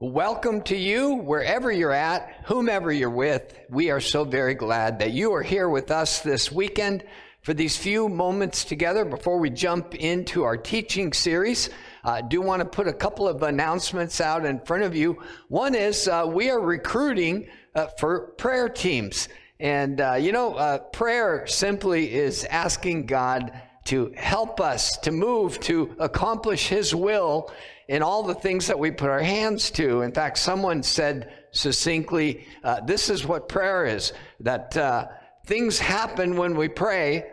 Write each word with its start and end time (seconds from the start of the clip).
Welcome 0.00 0.62
to 0.62 0.76
you, 0.76 1.14
wherever 1.14 1.72
you're 1.72 1.90
at, 1.90 2.42
whomever 2.44 2.92
you're 2.92 3.10
with. 3.10 3.58
We 3.68 3.90
are 3.90 3.98
so 3.98 4.22
very 4.22 4.54
glad 4.54 5.00
that 5.00 5.10
you 5.10 5.32
are 5.34 5.42
here 5.42 5.68
with 5.68 5.90
us 5.90 6.20
this 6.20 6.52
weekend 6.52 7.02
for 7.42 7.52
these 7.52 7.76
few 7.76 8.08
moments 8.08 8.62
together 8.62 9.04
before 9.04 9.40
we 9.40 9.50
jump 9.50 9.96
into 9.96 10.44
our 10.44 10.56
teaching 10.56 11.12
series. 11.12 11.70
I 12.04 12.20
uh, 12.20 12.20
do 12.20 12.40
want 12.40 12.60
to 12.60 12.64
put 12.64 12.86
a 12.86 12.92
couple 12.92 13.26
of 13.26 13.42
announcements 13.42 14.20
out 14.20 14.46
in 14.46 14.60
front 14.60 14.84
of 14.84 14.94
you. 14.94 15.20
One 15.48 15.74
is 15.74 16.06
uh, 16.06 16.26
we 16.28 16.48
are 16.48 16.60
recruiting 16.60 17.48
uh, 17.74 17.88
for 17.98 18.28
prayer 18.38 18.68
teams. 18.68 19.28
And, 19.58 20.00
uh, 20.00 20.14
you 20.14 20.30
know, 20.30 20.54
uh, 20.54 20.78
prayer 20.78 21.44
simply 21.48 22.14
is 22.14 22.44
asking 22.44 23.06
God 23.06 23.50
to 23.86 24.12
help 24.16 24.60
us 24.60 24.96
to 24.98 25.10
move, 25.10 25.58
to 25.60 25.96
accomplish 25.98 26.68
His 26.68 26.94
will 26.94 27.50
in 27.88 28.02
all 28.02 28.22
the 28.22 28.34
things 28.34 28.66
that 28.66 28.78
we 28.78 28.90
put 28.90 29.08
our 29.08 29.22
hands 29.22 29.70
to. 29.72 30.02
In 30.02 30.12
fact, 30.12 30.38
someone 30.38 30.82
said 30.82 31.32
succinctly, 31.50 32.46
uh, 32.62 32.80
this 32.82 33.08
is 33.08 33.26
what 33.26 33.48
prayer 33.48 33.86
is 33.86 34.12
that 34.40 34.76
uh, 34.76 35.06
things 35.46 35.78
happen 35.78 36.36
when 36.36 36.54
we 36.54 36.68
pray 36.68 37.24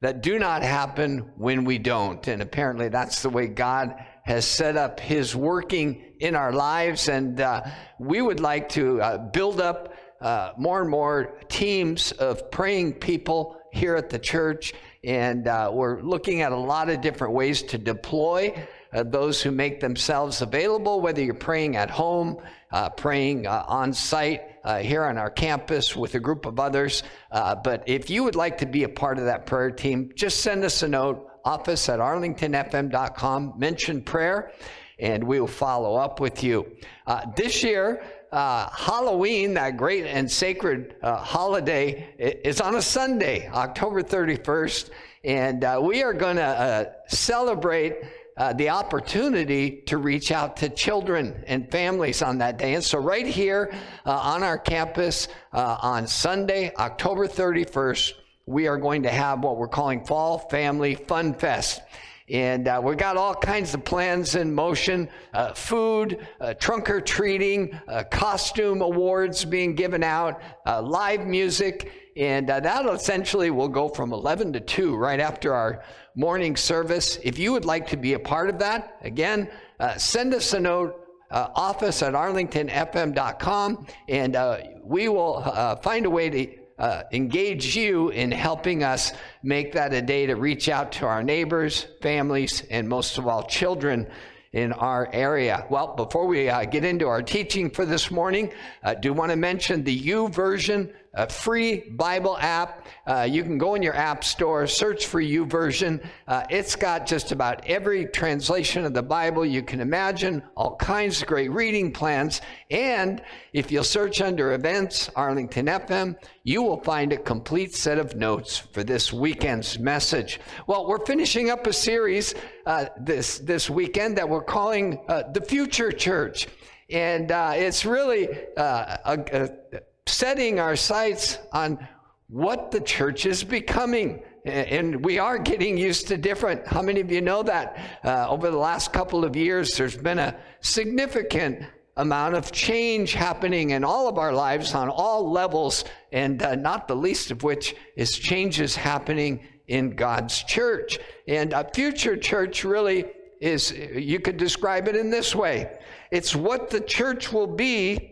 that 0.00 0.22
do 0.22 0.38
not 0.38 0.62
happen 0.62 1.30
when 1.36 1.64
we 1.64 1.78
don't. 1.78 2.26
And 2.26 2.42
apparently, 2.42 2.88
that's 2.88 3.22
the 3.22 3.30
way 3.30 3.46
God 3.46 3.94
has 4.24 4.46
set 4.46 4.76
up 4.76 4.98
His 4.98 5.36
working 5.36 6.02
in 6.18 6.34
our 6.34 6.52
lives. 6.52 7.08
And 7.08 7.40
uh, 7.40 7.62
we 7.98 8.22
would 8.22 8.40
like 8.40 8.70
to 8.70 9.00
uh, 9.00 9.18
build 9.18 9.60
up 9.60 9.94
uh, 10.20 10.52
more 10.56 10.80
and 10.80 10.90
more 10.90 11.38
teams 11.48 12.12
of 12.12 12.50
praying 12.50 12.94
people 12.94 13.58
here 13.72 13.94
at 13.96 14.10
the 14.10 14.18
church. 14.18 14.72
And 15.04 15.46
uh, 15.46 15.70
we're 15.72 16.00
looking 16.00 16.42
at 16.42 16.52
a 16.52 16.56
lot 16.56 16.88
of 16.88 17.00
different 17.00 17.34
ways 17.34 17.62
to 17.64 17.78
deploy 17.78 18.66
uh, 18.92 19.02
those 19.02 19.42
who 19.42 19.50
make 19.50 19.80
themselves 19.80 20.42
available, 20.42 21.00
whether 21.00 21.22
you're 21.22 21.34
praying 21.34 21.76
at 21.76 21.90
home, 21.90 22.38
uh, 22.72 22.88
praying 22.90 23.46
uh, 23.46 23.64
on 23.68 23.92
site 23.92 24.42
uh, 24.64 24.78
here 24.78 25.04
on 25.04 25.18
our 25.18 25.30
campus 25.30 25.96
with 25.96 26.14
a 26.14 26.20
group 26.20 26.46
of 26.46 26.58
others. 26.60 27.02
Uh, 27.30 27.54
but 27.54 27.82
if 27.86 28.10
you 28.10 28.24
would 28.24 28.36
like 28.36 28.58
to 28.58 28.66
be 28.66 28.84
a 28.84 28.88
part 28.88 29.18
of 29.18 29.24
that 29.24 29.46
prayer 29.46 29.70
team, 29.70 30.10
just 30.14 30.40
send 30.40 30.64
us 30.64 30.82
a 30.82 30.88
note, 30.88 31.28
office 31.44 31.88
at 31.88 31.98
arlingtonfm.com, 31.98 33.54
mention 33.56 34.00
prayer, 34.00 34.52
and 34.98 35.24
we 35.24 35.40
will 35.40 35.46
follow 35.46 35.96
up 35.96 36.20
with 36.20 36.44
you. 36.44 36.76
Uh, 37.06 37.26
this 37.36 37.62
year, 37.62 38.04
uh, 38.30 38.70
Halloween, 38.70 39.54
that 39.54 39.76
great 39.76 40.06
and 40.06 40.30
sacred 40.30 40.94
uh, 41.02 41.16
holiday, 41.16 42.08
is 42.18 42.60
on 42.60 42.76
a 42.76 42.82
Sunday, 42.82 43.48
October 43.48 44.02
31st, 44.02 44.90
and 45.24 45.64
uh, 45.64 45.80
we 45.82 46.02
are 46.02 46.14
going 46.14 46.36
to 46.36 46.92
celebrate 47.08 47.96
uh, 48.36 48.52
the 48.52 48.70
opportunity 48.70 49.82
to 49.86 49.98
reach 49.98 50.32
out 50.32 50.56
to 50.56 50.68
children 50.68 51.44
and 51.46 51.70
families 51.70 52.22
on 52.22 52.38
that 52.38 52.58
day. 52.58 52.74
And 52.74 52.82
so, 52.84 52.98
right 52.98 53.26
here 53.26 53.72
uh, 54.06 54.12
on 54.12 54.42
our 54.42 54.58
campus 54.58 55.28
uh, 55.52 55.76
on 55.80 56.06
Sunday, 56.06 56.72
October 56.76 57.28
31st, 57.28 58.12
we 58.46 58.66
are 58.66 58.78
going 58.78 59.02
to 59.02 59.10
have 59.10 59.40
what 59.40 59.56
we're 59.56 59.68
calling 59.68 60.04
Fall 60.04 60.38
Family 60.38 60.94
Fun 60.94 61.34
Fest. 61.34 61.80
And 62.28 62.66
uh, 62.66 62.80
we've 62.82 62.96
got 62.96 63.16
all 63.16 63.34
kinds 63.34 63.74
of 63.74 63.84
plans 63.84 64.36
in 64.36 64.54
motion 64.54 65.08
uh, 65.34 65.52
food, 65.52 66.26
uh, 66.40 66.54
trunk 66.54 66.88
or 66.88 67.00
treating, 67.00 67.78
uh, 67.88 68.04
costume 68.10 68.80
awards 68.80 69.44
being 69.44 69.74
given 69.74 70.02
out, 70.02 70.40
uh, 70.66 70.80
live 70.80 71.26
music. 71.26 71.92
And 72.16 72.48
uh, 72.48 72.60
that 72.60 72.86
essentially 72.86 73.50
will 73.50 73.68
go 73.68 73.88
from 73.88 74.12
11 74.12 74.54
to 74.54 74.60
2 74.60 74.96
right 74.96 75.20
after 75.20 75.54
our 75.54 75.82
morning 76.14 76.56
service. 76.56 77.18
If 77.22 77.38
you 77.38 77.52
would 77.52 77.64
like 77.64 77.88
to 77.88 77.96
be 77.96 78.14
a 78.14 78.18
part 78.18 78.48
of 78.48 78.58
that, 78.60 78.98
again, 79.02 79.50
uh, 79.80 79.96
send 79.96 80.34
us 80.34 80.52
a 80.52 80.60
note. 80.60 80.98
Uh, 81.30 81.48
office 81.54 82.02
at 82.02 82.12
arlingtonfm.com, 82.12 83.86
and 84.06 84.36
uh, 84.36 84.58
we 84.84 85.08
will 85.08 85.40
find 85.82 86.04
a 86.04 86.10
way 86.10 86.28
to 86.28 86.62
uh, 86.78 87.04
engage 87.12 87.76
you 87.76 88.08
in 88.10 88.30
helping 88.30 88.82
us 88.82 89.12
make 89.42 89.72
that 89.72 89.94
a 89.94 90.02
day 90.02 90.26
to 90.26 90.34
reach 90.34 90.68
out 90.68 90.92
to 90.92 91.06
our 91.06 91.22
neighbors, 91.22 91.86
families, 92.00 92.64
and 92.70 92.88
most 92.88 93.18
of 93.18 93.26
all, 93.26 93.44
children 93.44 94.06
in 94.52 94.72
our 94.72 95.08
area. 95.12 95.64
Well, 95.70 95.94
before 95.94 96.26
we 96.26 96.48
uh, 96.48 96.64
get 96.64 96.84
into 96.84 97.06
our 97.06 97.22
teaching 97.22 97.70
for 97.70 97.86
this 97.86 98.10
morning, 98.10 98.52
I 98.82 98.94
do 98.94 99.12
want 99.12 99.30
to 99.30 99.36
mention 99.36 99.84
the 99.84 99.98
YouVersion 99.98 100.92
a 101.14 101.28
free 101.28 101.90
Bible 101.90 102.38
app. 102.38 102.86
Uh, 103.06 103.26
you 103.28 103.42
can 103.42 103.58
go 103.58 103.74
in 103.74 103.82
your 103.82 103.94
app 103.94 104.24
store, 104.24 104.66
search 104.66 105.06
for 105.06 105.20
YouVersion. 105.20 106.04
Uh, 106.26 106.44
it's 106.48 106.74
got 106.74 107.06
just 107.06 107.32
about 107.32 107.66
every 107.66 108.06
translation 108.06 108.84
of 108.84 108.94
the 108.94 109.02
Bible 109.02 109.44
you 109.44 109.62
can 109.62 109.80
imagine, 109.80 110.42
all 110.56 110.76
kinds 110.76 111.20
of 111.20 111.28
great 111.28 111.50
reading 111.50 111.92
plans. 111.92 112.40
And 112.70 113.22
if 113.52 113.70
you'll 113.70 113.84
search 113.84 114.22
under 114.22 114.52
events, 114.52 115.10
Arlington 115.14 115.66
FM, 115.66 116.16
you 116.44 116.62
will 116.62 116.80
find 116.80 117.12
a 117.12 117.18
complete 117.18 117.74
set 117.74 117.98
of 117.98 118.16
notes 118.16 118.56
for 118.56 118.82
this 118.82 119.12
weekend's 119.12 119.78
message. 119.78 120.40
Well, 120.66 120.88
we're 120.88 121.04
finishing 121.04 121.50
up 121.50 121.66
a 121.66 121.72
series 121.74 122.34
uh, 122.64 122.86
this, 122.98 123.38
this 123.38 123.68
weekend 123.68 124.16
that 124.16 124.28
we're 124.28 124.44
calling 124.44 124.98
uh, 125.08 125.24
The 125.32 125.42
Future 125.42 125.92
Church. 125.92 126.48
And 126.88 127.30
uh, 127.30 127.52
it's 127.54 127.84
really 127.84 128.28
uh, 128.56 128.96
a, 129.04 129.18
a 129.32 129.80
setting 130.06 130.58
our 130.58 130.76
sights 130.76 131.38
on 131.52 131.86
what 132.28 132.70
the 132.70 132.80
church 132.80 133.26
is 133.26 133.44
becoming. 133.44 134.22
And 134.44 135.04
we 135.04 135.18
are 135.18 135.38
getting 135.38 135.76
used 135.76 136.08
to 136.08 136.16
different. 136.16 136.66
How 136.66 136.82
many 136.82 137.00
of 137.00 137.10
you 137.10 137.20
know 137.20 137.42
that? 137.44 138.00
Uh, 138.04 138.28
over 138.28 138.50
the 138.50 138.56
last 138.56 138.92
couple 138.92 139.24
of 139.24 139.36
years, 139.36 139.72
there's 139.72 139.96
been 139.96 140.18
a 140.18 140.36
significant 140.60 141.64
amount 141.96 142.34
of 142.34 142.50
change 142.50 143.12
happening 143.12 143.70
in 143.70 143.84
all 143.84 144.08
of 144.08 144.18
our 144.18 144.32
lives 144.32 144.74
on 144.74 144.88
all 144.88 145.30
levels, 145.30 145.84
and 146.10 146.42
uh, 146.42 146.54
not 146.54 146.88
the 146.88 146.96
least 146.96 147.30
of 147.30 147.42
which 147.42 147.76
is 147.96 148.18
changes 148.18 148.74
happening 148.74 149.46
in 149.68 149.90
God's 149.90 150.42
church. 150.42 150.98
And 151.28 151.52
a 151.52 151.68
future 151.72 152.16
church 152.16 152.64
really 152.64 153.04
is, 153.40 153.72
you 153.72 154.20
could 154.20 154.36
describe 154.36 154.88
it 154.88 154.96
in 154.96 155.10
this 155.10 155.34
way 155.34 155.78
it's 156.10 156.36
what 156.36 156.68
the 156.68 156.80
church 156.80 157.32
will 157.32 157.46
be 157.46 158.11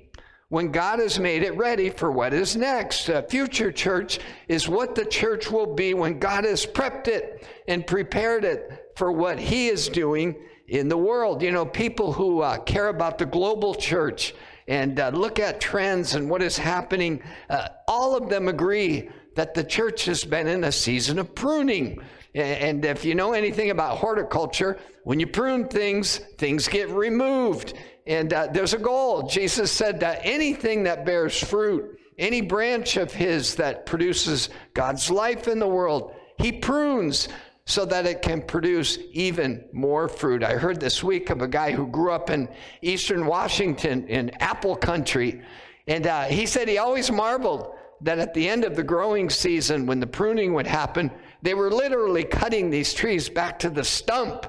when 0.50 0.72
God 0.72 0.99
has 0.99 1.19
made 1.19 1.44
it 1.44 1.56
ready 1.56 1.91
for 1.91 2.11
what 2.11 2.34
is 2.34 2.56
next. 2.56 3.09
A 3.09 3.22
future 3.22 3.72
church 3.72 4.19
is 4.49 4.69
what 4.69 4.94
the 4.94 5.05
church 5.05 5.50
will 5.50 5.75
be 5.75 5.94
when 5.94 6.19
God 6.19 6.44
has 6.44 6.66
prepped 6.66 7.09
it 7.09 7.47
and 7.66 7.87
prepared 7.87 8.44
it 8.44 8.93
for 8.97 9.10
what 9.12 9.39
He 9.39 9.69
is 9.69 9.89
doing 9.89 10.34
in 10.66 10.89
the 10.89 10.97
world. 10.97 11.41
You 11.41 11.53
know, 11.53 11.65
people 11.65 12.12
who 12.12 12.41
uh, 12.41 12.59
care 12.59 12.89
about 12.89 13.16
the 13.16 13.27
global 13.27 13.75
church 13.75 14.34
and 14.66 14.99
uh, 14.99 15.10
look 15.10 15.39
at 15.39 15.60
trends 15.60 16.15
and 16.15 16.28
what 16.28 16.43
is 16.43 16.59
happening, 16.59 17.22
uh, 17.49 17.69
all 17.87 18.16
of 18.16 18.28
them 18.28 18.49
agree 18.49 19.09
that 19.37 19.55
the 19.55 19.65
church 19.65 20.05
has 20.06 20.25
been 20.25 20.49
in 20.49 20.65
a 20.65 20.72
season 20.72 21.21
of 21.21 21.33
pruning. 21.33 22.03
And 22.34 22.84
if 22.84 23.05
you 23.05 23.15
know 23.15 23.33
anything 23.33 23.71
about 23.71 23.99
horticulture, 23.99 24.78
when 25.05 25.19
you 25.19 25.27
prune 25.27 25.66
things, 25.69 26.19
things 26.39 26.69
get 26.69 26.89
removed. 26.91 27.75
And 28.06 28.33
uh, 28.33 28.49
there's 28.53 28.75
a 28.75 28.78
goal. 28.78 29.25
Jesus 29.25 29.71
said 29.71 30.00
that 30.00 30.21
anything 30.22 30.84
that 30.84 31.05
bears 31.05 31.43
fruit, 31.43 31.99
any 32.19 32.41
branch 32.41 32.97
of 32.97 33.12
His 33.12 33.56
that 33.56 33.87
produces 33.87 34.50
God's 34.75 35.11
life 35.11 35.49
in 35.49 35.59
the 35.59 35.69
world, 35.69 36.15
He 36.39 36.53
prunes 36.53 37.28
so 37.71 37.84
that 37.84 38.05
it 38.05 38.21
can 38.21 38.43
produce 38.43 38.99
even 39.12 39.65
more 39.72 40.09
fruit. 40.09 40.43
I 40.43 40.55
heard 40.55 40.81
this 40.81 41.05
week 41.05 41.31
of 41.31 41.41
a 41.41 41.47
guy 41.47 41.71
who 41.71 41.87
grew 41.87 42.10
up 42.10 42.28
in 42.28 42.49
eastern 42.83 43.27
Washington 43.27 44.09
in 44.09 44.31
apple 44.41 44.75
country. 44.75 45.41
And 45.87 46.06
uh, 46.06 46.25
he 46.25 46.47
said 46.47 46.69
he 46.69 46.78
always 46.78 47.12
marveled 47.12 47.72
that 48.00 48.19
at 48.19 48.34
the 48.34 48.49
end 48.49 48.65
of 48.65 48.75
the 48.75 48.83
growing 48.83 49.31
season, 49.31 49.87
when 49.87 50.00
the 50.00 50.06
pruning 50.06 50.53
would 50.55 50.66
happen, 50.66 51.12
they 51.43 51.55
were 51.55 51.71
literally 51.71 52.25
cutting 52.25 52.71
these 52.71 52.93
trees 52.93 53.28
back 53.28 53.59
to 53.60 53.71
the 53.71 53.84
stump 53.84 54.47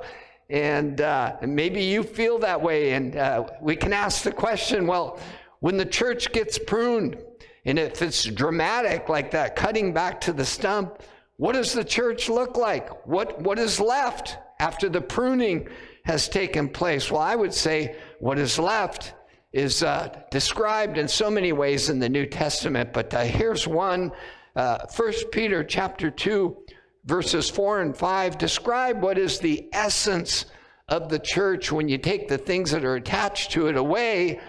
and, 0.52 1.00
uh, 1.00 1.38
maybe 1.42 1.82
you 1.82 2.04
feel 2.04 2.38
that 2.40 2.62
way. 2.62 2.92
And 2.92 3.16
uh, 3.16 3.48
we 3.62 3.76
can 3.76 3.94
ask 3.94 4.24
the 4.24 4.32
question 4.32 4.86
well, 4.86 5.20
when 5.62 5.78
the 5.78 5.86
church 5.86 6.32
gets 6.34 6.60
pruned, 6.60 7.18
and 7.66 7.80
if 7.80 8.02
it's 8.02 8.24
dramatic 8.24 9.08
like 9.08 9.32
that, 9.32 9.56
cutting 9.56 9.94
back 9.94 10.20
to 10.22 10.34
the 10.34 10.44
stump, 10.44 11.02
what 11.38 11.54
does 11.54 11.74
the 11.74 11.84
church 11.84 12.30
look 12.30 12.58
like? 12.58 13.08
What, 13.08 13.42
what 13.42 13.60
is 13.60 13.80
left 13.80 14.38
after 14.60 14.90
the 14.90 15.02
pruning 15.02 15.70
has 16.04 16.28
taken 16.28 16.68
place? 16.68 17.10
Well, 17.10 17.22
I 17.22 17.36
would 17.36 17.54
say 17.54 17.96
what 18.20 18.38
is 18.38 18.60
left 18.60 19.14
is 19.54 19.84
uh, 19.84 20.20
described 20.32 20.98
in 20.98 21.08
so 21.08 21.30
many 21.32 21.54
ways 21.54 21.90
in 21.90 22.00
the 22.00 22.10
New 22.10 22.26
Testament, 22.26 22.92
but 22.94 23.14
uh, 23.14 23.22
here's 23.22 23.68
one. 23.68 24.12
Uh, 24.56 24.86
1 24.96 25.14
Peter 25.32 25.64
chapter 25.64 26.12
2, 26.12 26.58
verses 27.06 27.50
4 27.50 27.82
and 27.82 27.98
5 27.98 28.38
describe 28.38 29.02
what 29.02 29.18
is 29.18 29.40
the 29.40 29.68
essence 29.74 30.46
of 30.88 31.10
the 31.10 31.20
church 31.20 31.72
when 31.72 31.88
you 31.88 31.98
take 31.98 32.28
the 32.28 32.38
things 32.38 32.72
that 32.72 32.86
are 32.86 32.96
attached 32.96 33.52
to 33.52 33.68
it 33.68 33.78
away 33.78 34.40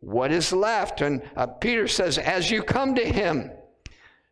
what 0.00 0.30
is 0.32 0.52
left 0.52 1.00
and 1.00 1.22
uh, 1.36 1.46
peter 1.46 1.86
says 1.88 2.18
as 2.18 2.50
you 2.50 2.62
come 2.62 2.94
to 2.94 3.04
him 3.04 3.50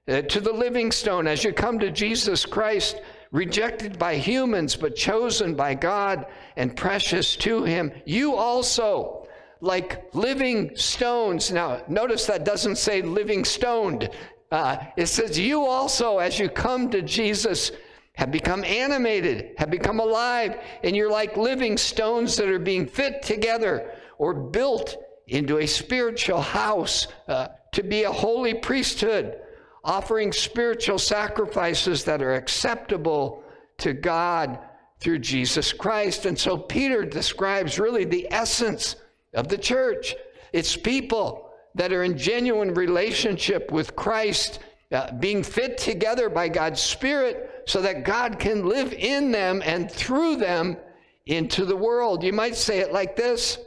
uh, 0.09 0.23
to 0.23 0.41
the 0.41 0.53
living 0.53 0.91
stone 0.91 1.27
as 1.27 1.45
you 1.45 1.53
come 1.53 1.79
to 1.79 1.91
jesus 1.91 2.47
christ 2.47 3.01
rejected 3.33 3.99
by 3.99 4.17
humans 4.17 4.77
but 4.77 4.95
chosen 4.97 5.55
by 5.55 5.75
god 5.75 6.27
and 6.57 6.77
precious 6.77 7.37
to 7.37 7.65
him 7.65 7.93
you 8.05 8.35
also 8.35 9.27
like 9.61 10.15
living 10.15 10.75
stones. 10.77 11.51
Now, 11.51 11.83
notice 11.89 12.27
that 12.27 12.45
doesn't 12.45 12.77
say 12.77 13.03
living 13.03 13.45
stoned. 13.45 14.11
Uh, 14.51 14.77
it 14.97 15.07
says, 15.07 15.39
You 15.39 15.65
also, 15.65 16.19
as 16.19 16.39
you 16.39 16.49
come 16.49 16.91
to 16.91 17.03
Jesus, 17.03 17.73
have 18.15 18.31
become 18.31 18.65
animated, 18.65 19.53
have 19.59 19.71
become 19.71 20.01
alive, 20.01 20.59
and 20.83 20.97
you're 20.97 21.11
like 21.11 21.37
living 21.37 21.77
stones 21.77 22.37
that 22.37 22.49
are 22.49 22.59
being 22.59 22.87
fit 22.87 23.23
together 23.23 23.93
or 24.19 24.33
built 24.33 24.97
into 25.29 25.59
a 25.59 25.67
spiritual 25.67 26.41
house 26.41 27.09
uh, 27.29 27.49
to 27.73 27.83
be 27.83 28.05
a 28.05 28.13
holy 28.13 28.55
priesthood, 28.55 29.39
offering 29.85 30.33
spiritual 30.33 30.99
sacrifices 30.99 32.05
that 32.05 32.23
are 32.23 32.35
acceptable 32.35 33.43
to 33.79 33.93
God 33.93 34.59
through 35.01 35.19
Jesus 35.19 35.73
Christ. 35.73 36.25
And 36.25 36.39
so 36.39 36.57
Peter 36.57 37.05
describes 37.05 37.79
really 37.79 38.05
the 38.05 38.27
essence 38.31 38.97
of 39.35 39.49
the 39.49 39.59
church. 39.59 40.15
It's 40.53 40.77
people 40.77 41.46
that 41.77 41.93
are 41.93 42.03
in 42.03 42.17
genuine 42.17 42.73
relationship 42.73 43.71
with 43.71 43.95
Christ, 43.95 44.61
uh, 44.93 45.13
being 45.13 45.43
fit 45.43 45.77
together 45.77 46.29
by 46.31 46.49
God's 46.49 46.81
Spirit 46.81 47.65
so 47.67 47.83
that 47.83 48.05
God 48.05 48.39
can 48.39 48.67
live 48.67 48.93
in 48.95 49.31
them 49.31 49.63
and 49.65 49.91
through 49.91 50.37
them 50.37 50.79
into 51.27 51.67
the 51.67 51.77
world. 51.77 52.23
You 52.23 52.33
might 52.33 52.57
say 52.57 52.79
it 52.79 52.93
like 52.93 53.15
this 53.15 53.59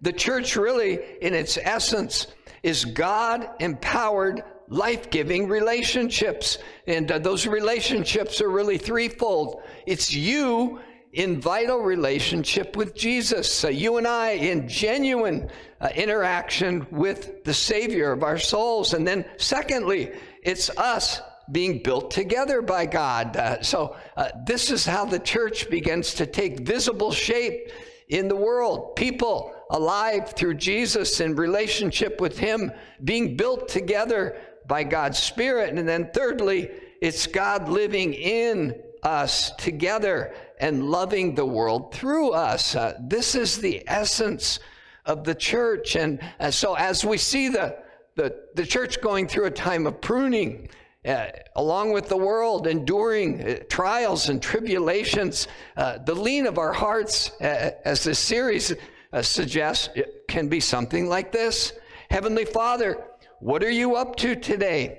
The 0.00 0.12
church, 0.12 0.56
really, 0.56 0.98
in 1.22 1.32
its 1.32 1.56
essence, 1.56 2.26
is 2.62 2.84
God 2.84 3.48
empowered 3.60 4.42
life 4.68 5.10
giving 5.10 5.48
relationships. 5.48 6.58
And 6.86 7.10
uh, 7.10 7.18
those 7.18 7.46
relationships 7.46 8.40
are 8.40 8.50
really 8.50 8.78
threefold 8.78 9.62
it's 9.86 10.12
you 10.12 10.80
in 11.12 11.40
vital 11.40 11.78
relationship 11.78 12.76
with 12.76 12.94
Jesus, 12.94 13.64
uh, 13.64 13.68
you 13.68 13.96
and 13.96 14.06
I 14.06 14.30
in 14.30 14.68
genuine 14.68 15.50
uh, 15.80 15.88
interaction 15.94 16.86
with 16.90 17.42
the 17.44 17.54
Savior 17.54 18.12
of 18.12 18.22
our 18.22 18.38
souls. 18.38 18.94
And 18.94 19.06
then, 19.06 19.24
secondly, 19.36 20.12
it's 20.42 20.70
us 20.76 21.20
being 21.50 21.82
built 21.82 22.12
together 22.12 22.62
by 22.62 22.86
God. 22.86 23.36
Uh, 23.36 23.60
so, 23.60 23.96
uh, 24.16 24.28
this 24.46 24.70
is 24.70 24.84
how 24.84 25.04
the 25.04 25.18
church 25.18 25.68
begins 25.68 26.14
to 26.14 26.26
take 26.26 26.60
visible 26.60 27.10
shape 27.10 27.72
in 28.08 28.28
the 28.28 28.36
world. 28.36 28.94
People 28.94 29.52
alive 29.70 30.32
through 30.36 30.54
Jesus 30.54 31.20
in 31.20 31.34
relationship 31.34 32.20
with 32.20 32.38
Him, 32.38 32.70
being 33.02 33.36
built 33.36 33.68
together 33.68 34.36
by 34.68 34.84
God's 34.84 35.18
Spirit. 35.18 35.76
And 35.76 35.88
then, 35.88 36.10
thirdly, 36.14 36.70
it's 37.02 37.26
God 37.26 37.68
living 37.68 38.14
in 38.14 38.80
us 39.02 39.50
together 39.56 40.34
and 40.60 40.90
loving 40.90 41.34
the 41.34 41.44
world 41.44 41.92
through 41.92 42.30
us. 42.32 42.76
Uh, 42.76 42.96
this 43.00 43.34
is 43.34 43.58
the 43.58 43.82
essence 43.86 44.60
of 45.06 45.24
the 45.24 45.34
church. 45.34 45.96
And 45.96 46.20
uh, 46.38 46.50
so, 46.50 46.74
as 46.74 47.04
we 47.04 47.16
see 47.16 47.48
the, 47.48 47.78
the, 48.14 48.36
the 48.54 48.66
church 48.66 49.00
going 49.00 49.26
through 49.26 49.46
a 49.46 49.50
time 49.50 49.86
of 49.86 50.00
pruning, 50.00 50.68
uh, 51.06 51.26
along 51.56 51.92
with 51.92 52.08
the 52.08 52.16
world, 52.16 52.66
enduring 52.66 53.42
uh, 53.42 53.58
trials 53.70 54.28
and 54.28 54.42
tribulations, 54.42 55.48
uh, 55.78 55.98
the 55.98 56.14
lean 56.14 56.46
of 56.46 56.58
our 56.58 56.74
hearts, 56.74 57.30
uh, 57.40 57.70
as 57.84 58.04
this 58.04 58.18
series 58.18 58.74
suggests, 59.22 59.88
can 60.28 60.48
be 60.48 60.60
something 60.60 61.08
like 61.08 61.32
this 61.32 61.72
Heavenly 62.10 62.44
Father, 62.44 63.04
what 63.40 63.64
are 63.64 63.70
you 63.70 63.96
up 63.96 64.16
to 64.16 64.36
today? 64.36 64.98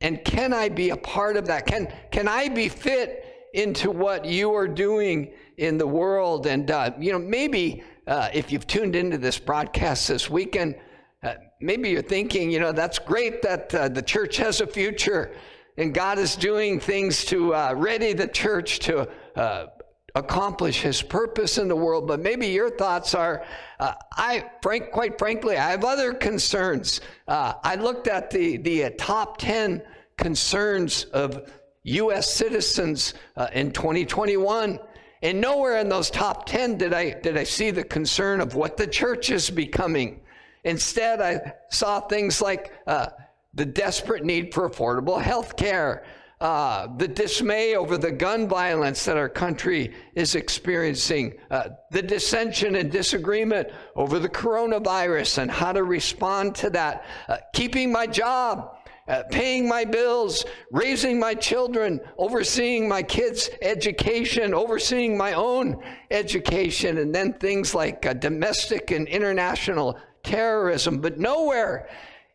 And 0.00 0.24
can 0.24 0.52
I 0.52 0.68
be 0.68 0.90
a 0.90 0.96
part 0.96 1.36
of 1.36 1.46
that? 1.46 1.66
Can, 1.66 1.92
can 2.10 2.28
I 2.28 2.48
be 2.48 2.68
fit 2.68 3.19
into 3.54 3.90
what 3.90 4.24
you 4.24 4.54
are 4.54 4.68
doing 4.68 5.32
in 5.56 5.78
the 5.78 5.86
world? 5.86 6.46
And, 6.46 6.70
uh, 6.70 6.92
you 6.98 7.12
know, 7.12 7.18
maybe 7.18 7.82
uh, 8.06 8.28
if 8.32 8.50
you've 8.52 8.66
tuned 8.66 8.96
into 8.96 9.18
this 9.18 9.38
broadcast 9.38 10.08
this 10.08 10.30
weekend, 10.30 10.76
uh, 11.22 11.34
maybe 11.60 11.90
you're 11.90 12.02
thinking, 12.02 12.50
you 12.50 12.60
know, 12.60 12.72
that's 12.72 12.98
great 12.98 13.42
that 13.42 13.74
uh, 13.74 13.88
the 13.88 14.02
church 14.02 14.36
has 14.38 14.60
a 14.60 14.66
future 14.66 15.32
and 15.76 15.94
God 15.94 16.18
is 16.18 16.36
doing 16.36 16.80
things 16.80 17.24
to 17.26 17.54
uh, 17.54 17.74
ready 17.76 18.12
the 18.12 18.28
church 18.28 18.80
to 18.80 19.08
uh, 19.36 19.66
accomplish 20.14 20.82
his 20.82 21.00
purpose 21.02 21.58
in 21.58 21.68
the 21.68 21.76
world, 21.76 22.06
but 22.06 22.20
maybe 22.20 22.48
your 22.48 22.70
thoughts 22.70 23.14
are, 23.14 23.44
uh, 23.78 23.94
I, 24.12 24.50
frank, 24.62 24.90
quite 24.90 25.18
frankly, 25.18 25.56
I 25.56 25.70
have 25.70 25.84
other 25.84 26.12
concerns. 26.12 27.00
Uh, 27.28 27.54
I 27.62 27.76
looked 27.76 28.08
at 28.08 28.30
the, 28.30 28.56
the 28.58 28.84
uh, 28.84 28.90
top 28.98 29.38
10 29.38 29.82
concerns 30.16 31.04
of 31.04 31.50
U.S. 31.84 32.32
citizens 32.32 33.14
uh, 33.36 33.48
in 33.52 33.72
2021. 33.72 34.78
And 35.22 35.40
nowhere 35.40 35.78
in 35.78 35.88
those 35.88 36.10
top 36.10 36.46
10 36.46 36.78
did 36.78 36.94
I, 36.94 37.10
did 37.10 37.36
I 37.36 37.44
see 37.44 37.70
the 37.70 37.84
concern 37.84 38.40
of 38.40 38.54
what 38.54 38.76
the 38.76 38.86
church 38.86 39.30
is 39.30 39.50
becoming. 39.50 40.20
Instead, 40.64 41.20
I 41.20 41.52
saw 41.70 42.00
things 42.00 42.40
like 42.40 42.72
uh, 42.86 43.08
the 43.54 43.66
desperate 43.66 44.24
need 44.24 44.54
for 44.54 44.68
affordable 44.68 45.20
health 45.20 45.56
care, 45.56 46.04
uh, 46.40 46.86
the 46.96 47.08
dismay 47.08 47.76
over 47.76 47.98
the 47.98 48.10
gun 48.10 48.48
violence 48.48 49.04
that 49.04 49.18
our 49.18 49.28
country 49.28 49.92
is 50.14 50.34
experiencing, 50.34 51.34
uh, 51.50 51.68
the 51.90 52.00
dissension 52.00 52.76
and 52.76 52.90
disagreement 52.90 53.68
over 53.94 54.18
the 54.18 54.28
coronavirus 54.28 55.38
and 55.38 55.50
how 55.50 55.70
to 55.72 55.82
respond 55.82 56.54
to 56.54 56.70
that, 56.70 57.04
uh, 57.28 57.36
keeping 57.52 57.92
my 57.92 58.06
job. 58.06 58.76
Uh, 59.10 59.24
paying 59.24 59.66
my 59.66 59.84
bills, 59.84 60.44
raising 60.70 61.18
my 61.18 61.34
children, 61.34 61.98
overseeing 62.16 62.88
my 62.88 63.02
kids' 63.02 63.50
education, 63.60 64.54
overseeing 64.54 65.16
my 65.16 65.32
own 65.32 65.82
education, 66.12 66.96
and 66.98 67.12
then 67.12 67.32
things 67.32 67.74
like 67.74 68.06
uh, 68.06 68.12
domestic 68.12 68.92
and 68.92 69.08
international 69.08 69.98
terrorism. 70.22 71.00
But 71.00 71.18
nowhere 71.18 71.88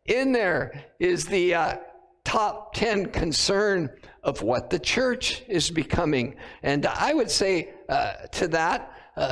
in 0.04 0.33
there 0.33 0.83
is 1.00 1.25
the 1.25 1.56
uh, 1.56 1.77
top 2.25 2.74
10 2.74 3.06
concern 3.06 3.89
of 4.22 4.42
what 4.42 4.69
the 4.69 4.80
church 4.80 5.44
is 5.48 5.72
becoming. 5.72 6.36
And 6.62 6.86
I 6.86 7.13
would 7.13 7.31
say 7.31 7.74
uh, 7.88 8.27
to 8.33 8.50
that, 8.50 8.92
uh, 9.16 9.31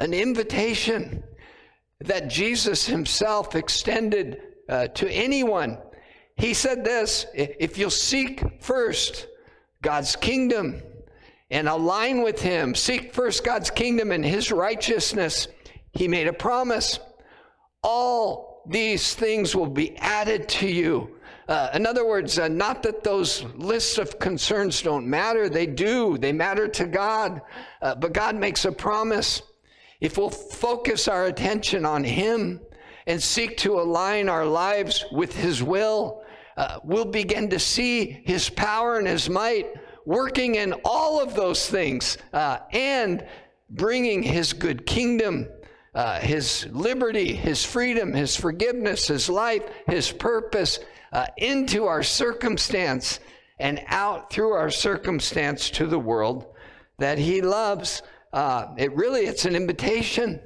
an 0.00 0.12
invitation 0.12 1.22
that 2.00 2.26
Jesus 2.26 2.86
himself 2.86 3.54
extended 3.54 4.42
uh, 4.68 4.88
to 4.88 5.08
anyone. 5.08 5.78
He 6.42 6.54
said 6.54 6.84
this 6.84 7.26
if 7.34 7.78
you'll 7.78 7.88
seek 7.88 8.42
first 8.60 9.28
God's 9.80 10.16
kingdom 10.16 10.82
and 11.52 11.68
align 11.68 12.22
with 12.22 12.42
him, 12.42 12.74
seek 12.74 13.14
first 13.14 13.44
God's 13.44 13.70
kingdom 13.70 14.10
and 14.10 14.24
his 14.24 14.50
righteousness, 14.50 15.46
he 15.92 16.08
made 16.08 16.26
a 16.26 16.32
promise. 16.32 16.98
All 17.84 18.64
these 18.66 19.14
things 19.14 19.54
will 19.54 19.68
be 19.68 19.96
added 19.98 20.48
to 20.48 20.66
you. 20.66 21.14
Uh, 21.46 21.70
in 21.74 21.86
other 21.86 22.04
words, 22.04 22.40
uh, 22.40 22.48
not 22.48 22.82
that 22.82 23.04
those 23.04 23.44
lists 23.54 23.98
of 23.98 24.18
concerns 24.18 24.82
don't 24.82 25.06
matter, 25.06 25.48
they 25.48 25.66
do, 25.66 26.18
they 26.18 26.32
matter 26.32 26.66
to 26.66 26.86
God. 26.86 27.40
Uh, 27.80 27.94
but 27.94 28.12
God 28.12 28.34
makes 28.34 28.64
a 28.64 28.72
promise. 28.72 29.42
If 30.00 30.18
we'll 30.18 30.30
focus 30.30 31.06
our 31.06 31.26
attention 31.26 31.86
on 31.86 32.02
Him 32.02 32.60
and 33.06 33.22
seek 33.22 33.56
to 33.58 33.78
align 33.78 34.28
our 34.28 34.44
lives 34.44 35.04
with 35.12 35.36
His 35.36 35.62
will, 35.62 36.21
uh, 36.56 36.78
we'll 36.84 37.04
begin 37.04 37.50
to 37.50 37.58
see 37.58 38.22
His 38.24 38.48
power 38.48 38.98
and 38.98 39.06
His 39.06 39.28
might 39.28 39.66
working 40.04 40.56
in 40.56 40.74
all 40.84 41.22
of 41.22 41.34
those 41.34 41.68
things 41.68 42.18
uh, 42.32 42.58
and 42.72 43.26
bringing 43.70 44.22
His 44.22 44.52
good 44.52 44.86
kingdom. 44.86 45.48
Uh, 45.94 46.18
his 46.20 46.66
liberty, 46.70 47.34
his 47.34 47.66
freedom, 47.66 48.14
his 48.14 48.34
forgiveness, 48.34 49.08
his 49.08 49.28
life, 49.28 49.62
his 49.86 50.10
purpose, 50.10 50.78
uh, 51.12 51.26
into 51.36 51.84
our 51.84 52.02
circumstance 52.02 53.20
and 53.58 53.78
out 53.88 54.32
through 54.32 54.52
our 54.52 54.70
circumstance 54.70 55.68
to 55.68 55.86
the 55.86 55.98
world 55.98 56.46
that 56.98 57.18
he 57.18 57.42
loves. 57.42 58.02
Uh, 58.32 58.68
it 58.78 58.94
really, 58.96 59.26
it's 59.26 59.44
an 59.44 59.54
invitation. 59.54 60.40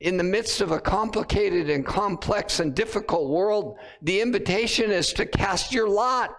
In 0.00 0.16
the 0.16 0.24
midst 0.24 0.60
of 0.60 0.72
a 0.72 0.80
complicated 0.80 1.70
and 1.70 1.86
complex 1.86 2.60
and 2.60 2.74
difficult 2.74 3.28
world, 3.28 3.78
the 4.02 4.20
invitation 4.20 4.90
is 4.90 5.12
to 5.14 5.26
cast 5.26 5.72
your 5.72 5.88
lot 5.88 6.36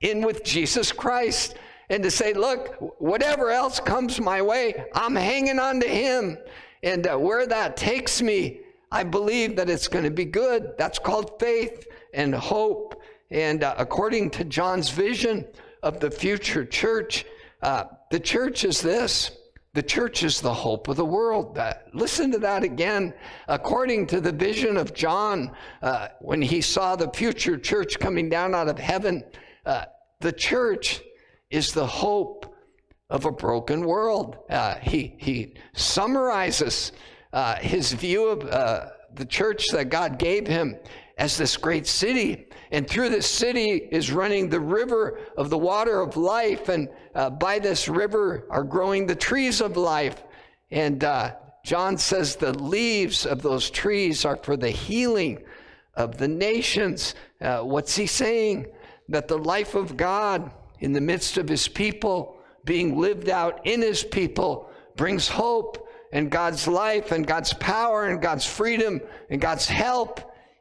in 0.00 0.22
with 0.22 0.42
Jesus 0.44 0.90
Christ 0.92 1.56
and 1.90 2.02
to 2.02 2.10
say, 2.10 2.32
look, 2.32 2.76
whatever 2.98 3.50
else 3.50 3.78
comes 3.78 4.20
my 4.20 4.40
way, 4.40 4.84
I'm 4.94 5.14
hanging 5.14 5.58
on 5.58 5.80
to 5.80 5.88
him. 5.88 6.38
And 6.82 7.06
uh, 7.06 7.16
where 7.16 7.46
that 7.46 7.76
takes 7.76 8.22
me, 8.22 8.60
I 8.90 9.04
believe 9.04 9.56
that 9.56 9.68
it's 9.68 9.88
going 9.88 10.04
to 10.04 10.10
be 10.10 10.24
good. 10.24 10.72
That's 10.78 10.98
called 10.98 11.38
faith 11.38 11.86
and 12.12 12.34
hope. 12.34 13.00
And 13.30 13.64
uh, 13.64 13.74
according 13.76 14.30
to 14.30 14.44
John's 14.44 14.90
vision 14.90 15.46
of 15.82 16.00
the 16.00 16.10
future 16.10 16.64
church, 16.64 17.26
uh, 17.62 17.84
the 18.10 18.20
church 18.20 18.64
is 18.64 18.80
this. 18.80 19.30
The 19.74 19.82
church 19.82 20.22
is 20.22 20.40
the 20.40 20.54
hope 20.54 20.86
of 20.86 20.96
the 20.96 21.04
world. 21.04 21.58
Uh, 21.58 21.74
listen 21.92 22.30
to 22.30 22.38
that 22.38 22.62
again. 22.62 23.12
According 23.48 24.06
to 24.08 24.20
the 24.20 24.30
vision 24.30 24.76
of 24.76 24.94
John, 24.94 25.50
uh, 25.82 26.08
when 26.20 26.40
he 26.40 26.60
saw 26.60 26.94
the 26.94 27.10
future 27.10 27.58
church 27.58 27.98
coming 27.98 28.28
down 28.28 28.54
out 28.54 28.68
of 28.68 28.78
heaven, 28.78 29.24
uh, 29.66 29.86
the 30.20 30.30
church 30.30 31.02
is 31.50 31.72
the 31.72 31.86
hope 31.86 32.54
of 33.10 33.24
a 33.24 33.32
broken 33.32 33.84
world. 33.84 34.38
Uh, 34.48 34.76
he, 34.76 35.16
he 35.18 35.54
summarizes 35.74 36.92
uh, 37.32 37.56
his 37.56 37.92
view 37.92 38.28
of 38.28 38.48
uh, 38.48 38.90
the 39.14 39.26
church 39.26 39.66
that 39.72 39.88
God 39.88 40.20
gave 40.20 40.46
him 40.46 40.76
as 41.18 41.36
this 41.36 41.56
great 41.56 41.88
city. 41.88 42.43
And 42.70 42.88
through 42.88 43.10
this 43.10 43.28
city 43.28 43.88
is 43.90 44.12
running 44.12 44.48
the 44.48 44.60
river 44.60 45.18
of 45.36 45.50
the 45.50 45.58
water 45.58 46.00
of 46.00 46.16
life. 46.16 46.68
And 46.68 46.88
uh, 47.14 47.30
by 47.30 47.58
this 47.58 47.88
river 47.88 48.46
are 48.50 48.64
growing 48.64 49.06
the 49.06 49.14
trees 49.14 49.60
of 49.60 49.76
life. 49.76 50.22
And 50.70 51.04
uh, 51.04 51.36
John 51.64 51.98
says 51.98 52.36
the 52.36 52.56
leaves 52.58 53.26
of 53.26 53.42
those 53.42 53.70
trees 53.70 54.24
are 54.24 54.36
for 54.36 54.56
the 54.56 54.70
healing 54.70 55.44
of 55.94 56.18
the 56.18 56.28
nations. 56.28 57.14
Uh, 57.40 57.60
what's 57.60 57.96
he 57.96 58.06
saying? 58.06 58.66
That 59.08 59.28
the 59.28 59.38
life 59.38 59.74
of 59.74 59.96
God 59.96 60.50
in 60.80 60.92
the 60.92 61.00
midst 61.00 61.38
of 61.38 61.48
his 61.48 61.68
people, 61.68 62.36
being 62.64 62.98
lived 62.98 63.28
out 63.28 63.66
in 63.66 63.80
his 63.80 64.02
people, 64.04 64.70
brings 64.96 65.28
hope 65.28 65.88
and 66.12 66.30
God's 66.30 66.68
life 66.68 67.12
and 67.12 67.26
God's 67.26 67.52
power 67.54 68.06
and 68.06 68.22
God's 68.22 68.46
freedom 68.46 69.00
and 69.30 69.40
God's 69.40 69.66
help 69.66 70.20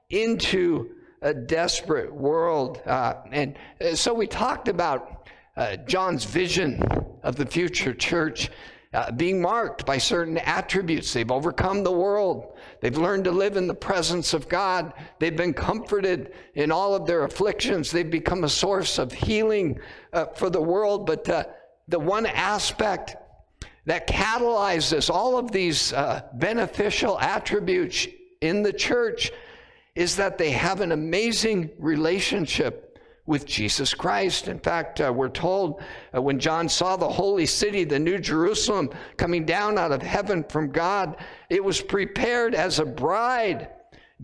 into 0.10 0.90
a 1.24 1.34
desperate 1.34 2.14
world. 2.14 2.82
Uh, 2.86 3.16
and 3.32 3.56
uh, 3.82 3.96
so 3.96 4.14
we 4.14 4.28
talked 4.28 4.68
about 4.68 5.30
uh, 5.56 5.78
John's 5.78 6.26
vision 6.26 6.84
of 7.24 7.36
the 7.36 7.46
future 7.46 7.94
church. 7.94 8.52
Uh, 8.94 9.10
being 9.10 9.42
marked 9.42 9.88
by 9.88 9.98
certain 9.98 10.38
attributes. 10.38 11.12
They've 11.12 11.32
overcome 11.32 11.84
the 11.84 11.92
world. 11.92 12.56
They've 12.80 12.96
learned 12.96 13.24
to 13.24 13.32
live 13.32 13.58
in 13.58 13.66
the 13.66 13.74
presence 13.74 14.36
of 14.36 14.48
God. 14.48 14.94
They've 15.18 15.36
been 15.36 15.56
comforted 15.56 16.34
in 16.54 16.72
all 16.72 16.94
of 16.94 17.08
their 17.08 17.24
afflictions. 17.24 17.90
They've 17.90 18.08
become 18.08 18.44
a 18.44 18.50
source 18.50 19.00
of 19.00 19.12
healing 19.12 19.80
uh, 20.12 20.26
for 20.36 20.52
the 20.52 20.62
world. 20.62 21.08
But 21.08 21.28
uh, 21.28 21.46
the 21.88 21.98
one 21.98 22.28
aspect 22.28 23.16
that 23.86 24.08
catalyzes 24.08 25.10
all 25.10 25.40
of 25.40 25.52
these 25.52 25.92
uh, 25.94 26.22
beneficial 26.34 27.20
attributes 27.20 28.08
in 28.42 28.62
the 28.62 28.74
church 28.74 29.32
is 29.96 30.16
that 30.16 30.38
they 30.38 30.52
have 30.52 30.82
an 30.82 30.92
amazing 30.92 31.70
relationship 31.78 32.94
with 33.26 33.46
Jesus 33.46 33.94
Christ. 33.94 34.48
In 34.48 34.60
fact, 34.60 35.00
uh, 35.00 35.14
we're 35.16 35.30
told 35.30 35.82
uh, 36.14 36.22
when 36.22 36.40
John 36.40 36.68
saw 36.68 36.98
the 36.98 37.08
holy 37.08 37.46
city, 37.46 37.84
the 37.84 38.00
New 38.00 38.20
Jerusalem, 38.20 38.90
coming 39.18 39.46
down 39.46 39.78
out 39.78 39.92
of 39.92 40.02
heaven 40.02 40.44
from 40.44 40.72
God, 40.72 41.18
it 41.50 41.64
was 41.64 41.80
prepared 41.80 42.54
as 42.54 42.80
a 42.80 42.86
bride, 42.86 43.70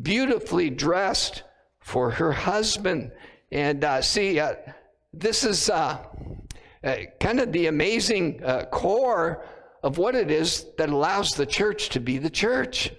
beautifully 0.02 0.70
dressed 0.70 1.44
for 1.80 2.12
her 2.12 2.32
husband. 2.32 3.12
And 3.52 3.84
uh, 3.84 4.02
see, 4.02 4.40
uh, 4.40 4.56
this 5.14 5.44
is 5.44 5.70
uh, 5.70 6.04
uh, 6.84 6.96
kind 7.20 7.40
of 7.40 7.52
the 7.54 7.68
amazing 7.68 8.42
core 8.72 9.46
of 9.82 9.98
what 9.98 10.14
it 10.14 10.30
is 10.30 10.66
that 10.78 10.90
allows 10.90 11.32
the 11.32 11.46
church 11.46 11.90
to 11.90 12.02
be 12.02 12.18
the 12.18 12.30
church 12.30 12.92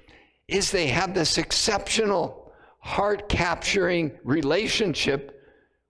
is 0.49 0.71
they 0.71 0.89
have 0.89 1.15
this 1.15 1.37
exceptional 1.37 2.40
heart 2.81 3.29
capturing 3.29 4.13
relationship 4.25 5.41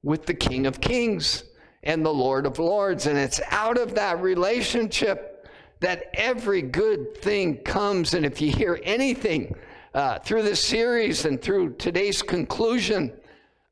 with 0.03 0.27
the 0.27 0.35
King 0.35 0.67
of 0.67 0.81
Kings 0.81 1.45
and 1.83 2.05
the 2.05 2.13
Lord 2.13 2.47
of 2.47 2.59
Lords. 2.59 3.07
And 3.07 3.17
it's 3.17 3.41
out 3.51 3.79
of 3.79 3.95
that 3.95 4.21
relationship 4.21 5.49
that 5.81 6.11
every 6.15 6.63
good 6.63 7.17
thing 7.17 7.59
comes. 7.59 8.15
And 8.15 8.27
if 8.27 8.41
you 8.41 8.53
hear 8.53 8.81
anything 8.83 9.55
uh, 9.95 10.19
through 10.19 10.43
this 10.43 10.63
series 10.63 11.25
and 11.25 11.41
through 11.41 11.75
today's 11.75 12.23
conclusion 12.23 13.13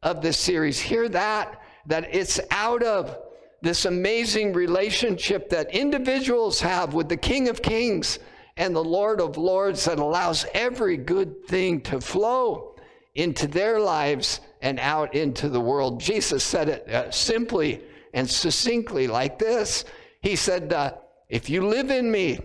of 0.03 0.23
this 0.23 0.39
series, 0.39 0.79
hear 0.79 1.09
that, 1.11 1.63
that 1.87 2.15
it's 2.15 2.41
out 2.51 2.83
of 2.83 3.19
this 3.61 3.85
amazing 3.85 4.53
relationship 4.53 5.51
that 5.51 5.75
individuals 5.75 6.61
have 6.61 6.95
with 6.95 7.09
the 7.09 7.17
King 7.17 7.49
of 7.49 7.61
Kings 7.61 8.21
and 8.57 8.75
the 8.75 8.85
Lord 8.85 9.21
of 9.21 9.37
Lords 9.37 9.85
that 9.85 9.99
allows 9.99 10.47
every 10.55 10.97
good 10.97 11.47
thing 11.47 11.81
to 11.83 12.01
flow 12.01 12.68
into 13.19 13.49
their 13.49 13.81
lives 13.81 14.41
and 14.63 14.79
out 14.79 15.13
into 15.15 15.49
the 15.49 15.61
world. 15.61 16.01
Jesus 16.01 16.45
said 16.45 16.69
it 16.69 16.89
uh, 16.89 17.11
simply 17.11 17.83
and 18.15 18.31
succinctly 18.31 19.09
like 19.09 19.39
this 19.39 19.85
He 20.23 20.37
said, 20.37 20.73
uh, 20.73 20.95
If 21.29 21.51
you 21.51 21.67
live 21.67 21.91
in 21.91 22.11
me, 22.11 22.39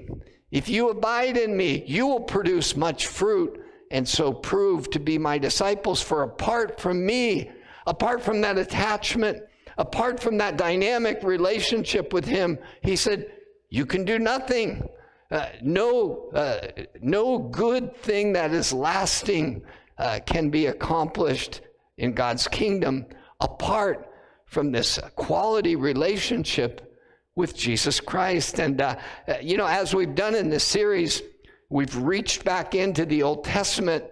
if 0.52 0.68
you 0.68 0.90
abide 0.90 1.38
in 1.38 1.56
me, 1.56 1.84
you 1.86 2.08
will 2.08 2.22
produce 2.22 2.76
much 2.76 3.08
fruit 3.08 3.64
and 3.92 4.08
so 4.08 4.34
prove 4.34 4.90
to 4.90 5.00
be 5.00 5.20
my 5.20 5.38
disciples. 5.38 6.02
For 6.02 6.24
apart 6.24 6.82
from 6.82 7.06
me, 7.06 7.52
apart 7.86 8.24
from 8.24 8.42
that 8.42 8.58
attachment, 8.58 9.44
apart 9.78 10.20
from 10.20 10.40
that 10.40 10.58
dynamic 10.58 11.22
relationship 11.24 12.14
with 12.14 12.26
Him, 12.26 12.58
He 12.82 12.96
said, 12.96 13.32
You 13.70 13.86
can 13.86 14.06
do 14.06 14.18
nothing. 14.18 14.90
Uh, 15.30 15.50
no, 15.62 16.30
uh, 16.34 16.68
no 17.02 17.38
good 17.38 17.96
thing 17.98 18.34
that 18.34 18.52
is 18.52 18.74
lasting 18.74 19.64
uh, 19.98 20.20
can 20.26 20.50
be 20.50 20.68
accomplished 20.68 21.62
in 21.98 22.14
God's 22.14 22.48
kingdom 22.48 23.06
apart 23.40 24.10
from 24.46 24.72
this 24.72 25.00
quality 25.16 25.76
relationship 25.76 26.94
with 27.36 27.56
Jesus 27.56 28.00
Christ. 28.00 28.60
And, 28.60 28.82
uh, 28.82 28.96
uh, 29.28 29.36
you 29.42 29.58
know, 29.58 29.66
as 29.66 29.94
we've 29.96 30.16
done 30.16 30.36
in 30.36 30.50
this 30.50 30.64
series, 30.64 31.22
we've 31.70 31.96
reached 31.96 32.44
back 32.44 32.76
into 32.76 33.06
the 33.06 33.24
Old 33.24 33.44
Testament 33.44 34.04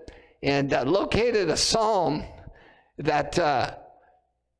and 0.42 0.74
uh, 0.74 0.84
located 0.84 1.50
a 1.50 1.58
psalm 1.58 2.24
that 2.98 3.38
uh, 3.38 3.76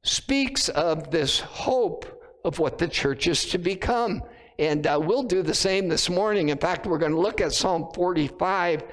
speaks 0.04 0.70
of 0.70 1.12
this 1.12 1.40
hope 1.40 2.06
of 2.44 2.60
what 2.60 2.78
the 2.78 2.88
church 2.88 3.28
is 3.28 3.46
to 3.48 3.58
become. 3.58 4.22
And 4.60 4.86
uh, 4.86 5.00
we'll 5.02 5.24
do 5.24 5.42
the 5.42 5.54
same 5.54 5.88
this 5.88 6.10
morning. 6.10 6.50
In 6.50 6.58
fact, 6.58 6.86
we're 6.86 7.00
going 7.00 7.14
to 7.14 7.20
look 7.20 7.42
at 7.42 7.52
Psalm 7.52 7.90
45 7.94 8.84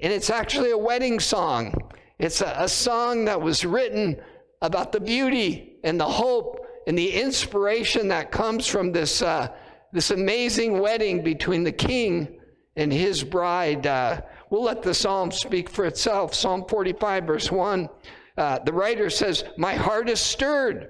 and 0.00 0.12
it's 0.12 0.30
actually 0.30 0.70
a 0.70 0.78
wedding 0.78 1.18
song. 1.18 1.74
It's 2.18 2.40
a, 2.40 2.54
a 2.58 2.68
song 2.68 3.24
that 3.24 3.40
was 3.40 3.64
written 3.64 4.20
about 4.62 4.92
the 4.92 5.00
beauty 5.00 5.76
and 5.84 5.98
the 5.98 6.06
hope 6.06 6.66
and 6.86 6.96
the 6.96 7.12
inspiration 7.12 8.08
that 8.08 8.30
comes 8.30 8.66
from 8.66 8.92
this, 8.92 9.22
uh, 9.22 9.48
this 9.92 10.10
amazing 10.10 10.78
wedding 10.78 11.22
between 11.22 11.64
the 11.64 11.72
king 11.72 12.38
and 12.76 12.92
his 12.92 13.22
bride. 13.24 13.86
Uh, 13.86 14.20
we'll 14.50 14.62
let 14.62 14.82
the 14.82 14.94
psalm 14.94 15.30
speak 15.30 15.68
for 15.68 15.84
itself. 15.84 16.34
Psalm 16.34 16.64
45, 16.68 17.24
verse 17.24 17.50
1. 17.50 17.88
Uh, 18.36 18.58
the 18.60 18.72
writer 18.72 19.10
says, 19.10 19.44
My 19.56 19.74
heart 19.74 20.08
is 20.08 20.20
stirred 20.20 20.88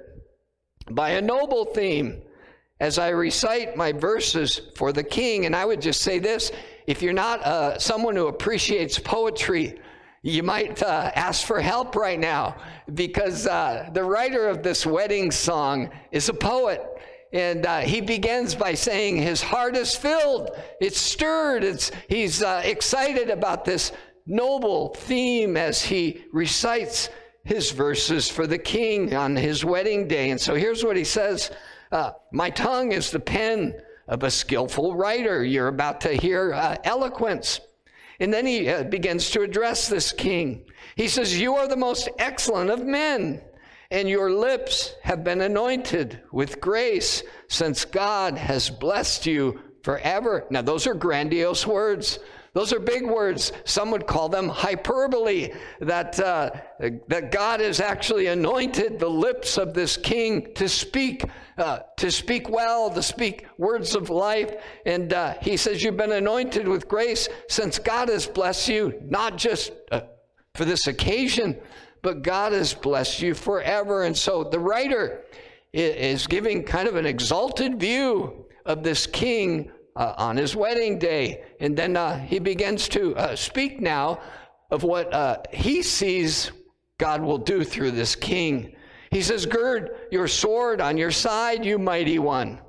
by 0.91 1.11
a 1.11 1.23
noble 1.23 1.65
theme 1.65 2.23
as 2.81 2.99
I 2.99 3.09
recite 3.09 3.77
my 3.77 3.93
verses 3.93 4.61
for 4.77 4.93
the 4.93 5.03
king. 5.03 5.47
And 5.47 5.57
I 5.57 5.65
would 5.65 5.81
just 5.81 6.03
say 6.03 6.19
this 6.19 6.53
if 6.89 7.03
you're 7.03 7.13
not 7.13 7.45
uh, 7.45 7.79
someone 7.79 8.17
who 8.17 8.29
appreciates 8.29 8.99
poetry, 8.99 9.79
you 10.23 10.43
might 10.43 10.83
uh, 10.83 11.13
ask 11.15 11.47
for 11.47 11.61
help 11.61 11.95
right 11.95 12.19
now 12.19 12.57
because 12.95 13.47
uh, 13.47 13.91
the 13.93 14.03
writer 14.03 14.49
of 14.49 14.63
this 14.63 14.87
wedding 14.87 15.31
song 15.31 15.91
is 16.13 16.31
a 16.31 16.33
poet. 16.33 16.83
And 17.35 17.67
uh, 17.67 17.81
he 17.81 18.01
begins 18.01 18.55
by 18.55 18.73
saying 18.73 19.19
his 19.19 19.43
heart 19.43 19.77
is 19.77 19.95
filled, 19.95 20.51
it's 20.81 20.99
stirred, 20.99 21.63
it's, 21.63 21.93
he's 22.09 22.43
uh, 22.43 22.63
excited 22.65 23.29
about 23.29 23.67
this 23.67 23.93
noble 24.27 24.95
theme 24.95 25.59
as 25.59 25.83
he 25.83 26.25
recites 26.33 27.11
his 27.45 27.71
verses 27.71 28.31
for 28.31 28.47
the 28.47 28.57
king 28.57 29.15
on 29.15 29.37
his 29.37 29.63
wedding 29.63 30.09
day. 30.09 30.31
And 30.31 30.41
so 30.41 30.55
here's 30.55 30.83
what 30.83 30.97
he 30.97 31.05
says 31.05 31.51
uh, 31.93 32.13
My 32.33 32.49
tongue 32.49 32.93
is 32.93 33.11
the 33.11 33.21
pen 33.21 33.75
of 34.09 34.23
a 34.23 34.31
skillful 34.31 34.97
writer. 34.97 35.45
You're 35.45 35.69
about 35.69 36.01
to 36.03 36.15
hear 36.15 36.55
uh, 36.55 36.77
eloquence. 36.85 37.61
And 38.21 38.33
then 38.33 38.47
he 38.47 38.69
uh, 38.69 38.85
begins 38.85 39.31
to 39.31 39.43
address 39.43 39.89
this 39.89 40.11
king. 40.11 40.65
He 40.97 41.09
says, 41.09 41.39
You 41.39 41.55
are 41.55 41.69
the 41.69 41.77
most 41.77 42.09
excellent 42.19 42.71
of 42.71 42.85
men, 42.85 43.41
and 43.91 44.09
your 44.09 44.33
lips 44.33 44.95
have 45.03 45.23
been 45.23 45.41
anointed 45.41 46.21
with 46.33 46.61
grace 46.61 47.23
since 47.49 47.85
God 47.85 48.37
has 48.37 48.71
blessed 48.71 49.27
you 49.27 49.61
forever. 49.83 50.47
Now, 50.51 50.63
those 50.63 50.87
are 50.87 50.95
grandiose 50.95 51.67
words. 51.67 52.19
Those 52.55 52.73
are 52.73 52.81
big 52.81 53.07
words. 53.07 53.53
Some 53.65 53.91
would 53.91 54.07
call 54.07 54.29
them 54.29 54.49
hyperbole, 54.49 55.53
that, 55.81 56.19
uh, 56.19 56.51
that 57.09 57.31
God 57.31 57.61
has 57.61 57.81
actually 57.81 58.27
anointed 58.27 58.99
the 58.99 59.09
lips 59.09 59.59
of 59.59 59.75
this 59.75 59.97
king 59.97 60.55
to 60.55 60.69
speak, 60.69 61.25
uh, 61.59 61.81
to 61.99 62.11
speak 62.11 62.49
well, 62.49 62.91
to 62.91 63.03
speak 63.03 63.47
words 63.59 63.95
of 63.95 64.11
life. 64.11 64.55
And 64.87 65.13
uh, 65.13 65.35
he 65.41 65.57
says, 65.57 65.83
You've 65.83 65.97
been 65.97 66.13
anointed 66.13 66.67
with 66.67 66.89
grace 66.89 67.29
since 67.49 67.79
God 67.79 68.09
has 68.09 68.27
blessed 68.27 68.69
you, 68.69 69.01
not 69.05 69.37
just 69.37 69.73
uh, 69.93 70.01
for 70.55 70.65
this 70.65 70.87
occasion, 70.87 71.59
but 72.03 72.23
God 72.23 72.53
has 72.53 72.75
blessed 72.75 73.21
you 73.21 73.35
forever. 73.35 74.05
And 74.05 74.17
so 74.17 74.45
the 74.45 74.59
writer 74.59 75.25
is 75.73 76.27
giving 76.27 76.65
kind 76.65 76.89
of 76.89 76.97
an 76.97 77.07
exalted 77.07 77.79
view 77.79 78.47
of 78.65 78.83
this 78.83 79.07
king 79.07 79.71
uh, 79.99 80.15
on 80.17 80.37
his 80.37 80.57
wedding 80.57 80.99
day. 80.99 81.43
And 81.61 81.77
then 81.77 81.97
uh, 81.97 82.19
he 82.19 82.39
begins 82.39 82.89
to 82.91 83.15
uh, 83.17 83.37
speak 83.37 83.81
now 83.81 84.21
of 84.71 84.85
what 84.85 85.13
uh, 85.13 85.39
he 85.53 85.83
sees 85.83 86.53
God 86.99 87.21
will 87.21 87.39
do 87.39 87.65
through 87.65 87.91
this 87.91 88.15
king. 88.15 88.75
He 89.11 89.23
says, 89.23 89.45
Gird 89.45 89.91
your 90.11 90.29
sword 90.29 90.81
on 90.81 90.97
your 90.97 91.11
side, 91.11 91.65
you 91.65 91.79
mighty 91.79 92.19
one. 92.19 92.61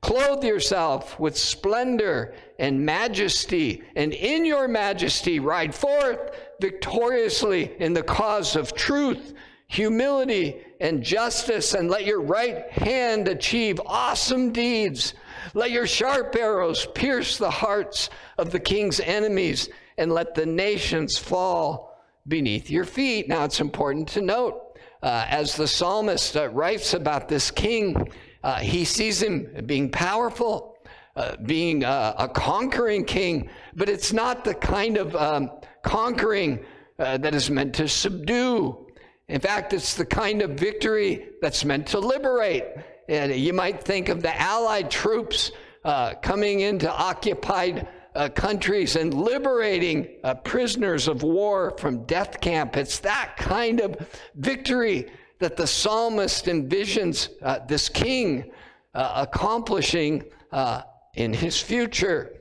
Clothe 0.00 0.44
yourself 0.44 1.18
with 1.20 1.36
splendor 1.36 2.34
and 2.58 2.84
majesty, 2.84 3.82
and 3.94 4.12
in 4.12 4.44
your 4.44 4.66
majesty 4.66 5.38
ride 5.38 5.74
forth 5.74 6.18
victoriously 6.60 7.72
in 7.78 7.92
the 7.92 8.02
cause 8.02 8.56
of 8.56 8.74
truth, 8.74 9.34
humility, 9.68 10.56
and 10.80 11.04
justice, 11.04 11.74
and 11.74 11.88
let 11.88 12.04
your 12.04 12.20
right 12.20 12.68
hand 12.70 13.28
achieve 13.28 13.80
awesome 13.86 14.52
deeds. 14.52 15.14
Let 15.54 15.70
your 15.70 15.86
sharp 15.86 16.34
arrows 16.34 16.86
pierce 16.94 17.36
the 17.36 17.50
hearts 17.50 18.08
of 18.38 18.50
the 18.50 18.60
king's 18.60 19.00
enemies, 19.00 19.68
and 19.98 20.12
let 20.12 20.34
the 20.34 20.46
nations 20.46 21.18
fall 21.18 21.98
beneath 22.26 22.70
your 22.70 22.84
feet. 22.84 23.28
Now, 23.28 23.44
it's 23.44 23.60
important 23.60 24.08
to 24.10 24.22
note, 24.22 24.78
uh, 25.02 25.26
as 25.28 25.56
the 25.56 25.68
psalmist 25.68 26.36
uh, 26.36 26.48
writes 26.48 26.94
about 26.94 27.28
this 27.28 27.50
king, 27.50 28.10
uh, 28.42 28.60
he 28.60 28.84
sees 28.84 29.22
him 29.22 29.64
being 29.66 29.90
powerful, 29.90 30.78
uh, 31.16 31.36
being 31.44 31.84
uh, 31.84 32.14
a 32.18 32.28
conquering 32.28 33.04
king, 33.04 33.50
but 33.74 33.88
it's 33.88 34.12
not 34.12 34.44
the 34.44 34.54
kind 34.54 34.96
of 34.96 35.14
um, 35.14 35.50
conquering 35.82 36.64
uh, 36.98 37.18
that 37.18 37.34
is 37.34 37.50
meant 37.50 37.74
to 37.74 37.88
subdue. 37.88 38.86
In 39.32 39.40
fact, 39.40 39.72
it's 39.72 39.94
the 39.94 40.04
kind 40.04 40.42
of 40.42 40.50
victory 40.50 41.30
that's 41.40 41.64
meant 41.64 41.86
to 41.86 41.98
liberate. 41.98 42.64
And 43.08 43.34
you 43.34 43.54
might 43.54 43.82
think 43.82 44.10
of 44.10 44.20
the 44.20 44.38
Allied 44.38 44.90
troops 44.90 45.52
uh, 45.86 46.16
coming 46.16 46.60
into 46.60 46.92
occupied 46.92 47.88
uh, 48.14 48.28
countries 48.28 48.94
and 48.94 49.14
liberating 49.14 50.16
uh, 50.22 50.34
prisoners 50.34 51.08
of 51.08 51.22
war 51.22 51.74
from 51.78 52.04
death 52.04 52.42
camp. 52.42 52.76
It's 52.76 52.98
that 52.98 53.38
kind 53.38 53.80
of 53.80 53.96
victory 54.34 55.10
that 55.38 55.56
the 55.56 55.66
psalmist 55.66 56.44
envisions 56.44 57.30
uh, 57.40 57.60
this 57.66 57.88
king 57.88 58.52
uh, 58.94 59.26
accomplishing 59.26 60.24
uh, 60.52 60.82
in 61.14 61.32
his 61.32 61.58
future. 61.58 62.34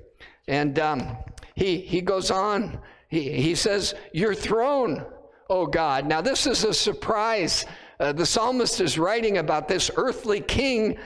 And 0.49 0.77
um, 0.77 1.15
he, 1.55 1.77
he 1.77 2.01
goes 2.01 2.31
on, 2.31 2.81
he, 3.07 3.31
he 3.41 3.55
says, 3.55 3.95
Your 4.11 4.35
throne, 4.35 5.05
O 5.51 5.65
God. 5.65 6.07
Now, 6.07 6.21
this 6.21 6.47
is 6.47 6.63
a 6.63 6.73
surprise. 6.73 7.65
Uh, 7.99 8.13
the 8.13 8.25
psalmist 8.25 8.79
is 8.79 8.97
writing 8.97 9.37
about 9.37 9.67
this 9.67 9.91
earthly 9.97 10.39
king, 10.39 10.97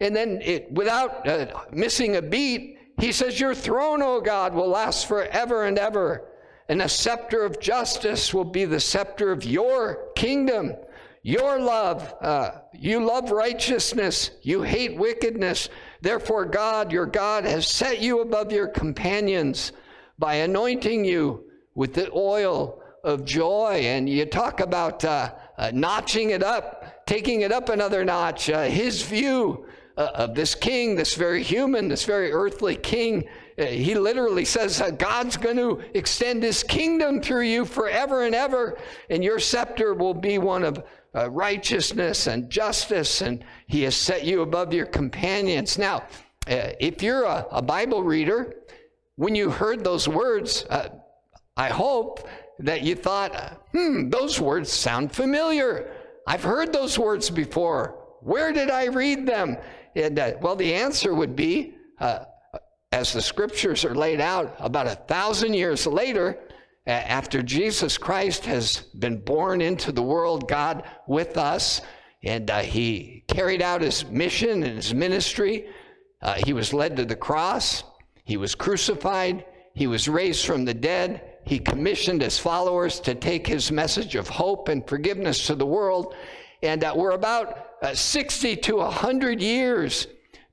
and 0.00 0.16
then 0.16 0.40
it, 0.42 0.72
without 0.72 1.28
uh, 1.28 1.46
missing 1.70 2.16
a 2.16 2.22
beat, 2.22 2.78
he 2.98 3.12
says, 3.12 3.38
Your 3.38 3.54
throne, 3.54 4.00
O 4.00 4.22
God, 4.22 4.54
will 4.54 4.68
last 4.68 5.06
forever 5.06 5.64
and 5.64 5.78
ever, 5.78 6.28
and 6.70 6.80
a 6.80 6.88
scepter 6.88 7.44
of 7.44 7.60
justice 7.60 8.32
will 8.32 8.44
be 8.44 8.64
the 8.64 8.80
scepter 8.80 9.32
of 9.32 9.44
your 9.44 10.08
kingdom. 10.16 10.74
Your 11.22 11.60
love, 11.60 12.14
uh, 12.22 12.52
you 12.72 13.04
love 13.04 13.30
righteousness, 13.30 14.30
you 14.40 14.62
hate 14.62 14.96
wickedness. 14.96 15.68
Therefore, 16.00 16.46
God, 16.46 16.90
your 16.90 17.04
God, 17.04 17.44
has 17.44 17.68
set 17.68 18.00
you 18.00 18.22
above 18.22 18.50
your 18.50 18.68
companions 18.68 19.72
by 20.18 20.36
anointing 20.36 21.04
you 21.04 21.44
with 21.74 21.92
the 21.92 22.10
oil 22.12 22.79
of 23.04 23.24
joy. 23.24 23.82
And 23.84 24.08
you 24.08 24.26
talk 24.26 24.60
about 24.60 25.04
uh, 25.04 25.32
uh, 25.58 25.70
notching 25.72 26.30
it 26.30 26.42
up, 26.42 27.06
taking 27.06 27.42
it 27.42 27.52
up 27.52 27.68
another 27.68 28.04
notch. 28.04 28.50
Uh, 28.50 28.64
his 28.64 29.02
view 29.02 29.66
uh, 29.96 30.10
of 30.14 30.34
this 30.34 30.54
king, 30.54 30.94
this 30.96 31.14
very 31.14 31.42
human, 31.42 31.88
this 31.88 32.04
very 32.04 32.32
earthly 32.32 32.76
king, 32.76 33.28
uh, 33.58 33.64
he 33.64 33.94
literally 33.94 34.44
says 34.44 34.82
God's 34.98 35.36
going 35.36 35.56
to 35.56 35.80
extend 35.94 36.42
his 36.42 36.62
kingdom 36.62 37.20
through 37.20 37.42
you 37.42 37.64
forever 37.64 38.24
and 38.24 38.34
ever, 38.34 38.78
and 39.10 39.22
your 39.22 39.38
scepter 39.38 39.94
will 39.94 40.14
be 40.14 40.38
one 40.38 40.64
of 40.64 40.82
righteousness 41.12 42.28
and 42.28 42.48
justice, 42.48 43.20
and 43.20 43.44
He 43.66 43.82
has 43.82 43.96
set 43.96 44.24
you 44.24 44.42
above 44.42 44.72
your 44.72 44.86
companions. 44.86 45.76
Now, 45.76 46.04
if 46.46 47.02
you're 47.02 47.24
a, 47.24 47.46
a, 47.50 47.60
Bible 47.60 48.04
reader, 48.04 48.54
when 49.20 49.34
you 49.34 49.50
heard 49.50 49.84
those 49.84 50.08
words, 50.08 50.64
uh, 50.70 50.88
I 51.54 51.68
hope 51.68 52.26
that 52.60 52.82
you 52.82 52.94
thought, 52.94 53.62
hmm, 53.72 54.10
those 54.10 54.40
words 54.40 54.70
sound 54.70 55.12
familiar. 55.12 55.90
I've 56.26 56.42
heard 56.42 56.72
those 56.72 56.98
words 56.98 57.30
before. 57.30 57.96
Where 58.20 58.52
did 58.52 58.70
I 58.70 58.86
read 58.86 59.26
them? 59.26 59.56
And, 59.94 60.18
uh, 60.18 60.32
well, 60.40 60.56
the 60.56 60.74
answer 60.74 61.14
would 61.14 61.34
be, 61.34 61.74
uh, 61.98 62.24
as 62.92 63.12
the 63.12 63.22
scriptures 63.22 63.84
are 63.84 63.94
laid 63.94 64.20
out, 64.20 64.54
about 64.58 64.86
a 64.86 64.94
thousand 64.94 65.54
years 65.54 65.86
later, 65.86 66.38
after 66.86 67.42
Jesus 67.42 67.96
Christ 67.98 68.44
has 68.46 68.78
been 68.98 69.20
born 69.20 69.60
into 69.60 69.92
the 69.92 70.02
world, 70.02 70.48
God 70.48 70.84
with 71.06 71.36
us, 71.36 71.80
and 72.22 72.50
uh, 72.50 72.60
he 72.60 73.24
carried 73.28 73.62
out 73.62 73.80
his 73.80 74.04
mission 74.06 74.62
and 74.62 74.76
his 74.76 74.92
ministry. 74.92 75.68
Uh, 76.20 76.34
he 76.44 76.52
was 76.52 76.74
led 76.74 76.96
to 76.96 77.04
the 77.04 77.16
cross, 77.16 77.84
he 78.24 78.36
was 78.36 78.54
crucified, 78.54 79.44
he 79.74 79.86
was 79.86 80.08
raised 80.08 80.44
from 80.44 80.64
the 80.64 80.74
dead. 80.74 81.29
He 81.44 81.58
commissioned 81.58 82.22
his 82.22 82.38
followers 82.38 83.00
to 83.00 83.14
take 83.14 83.46
his 83.46 83.72
message 83.72 84.14
of 84.14 84.28
hope 84.28 84.68
and 84.68 84.86
forgiveness 84.86 85.46
to 85.46 85.54
the 85.54 85.66
world. 85.66 86.14
And 86.62 86.84
uh, 86.84 86.94
we're 86.96 87.12
about 87.12 87.68
uh, 87.82 87.94
60 87.94 88.56
to 88.56 88.76
100 88.76 89.40
years 89.40 90.06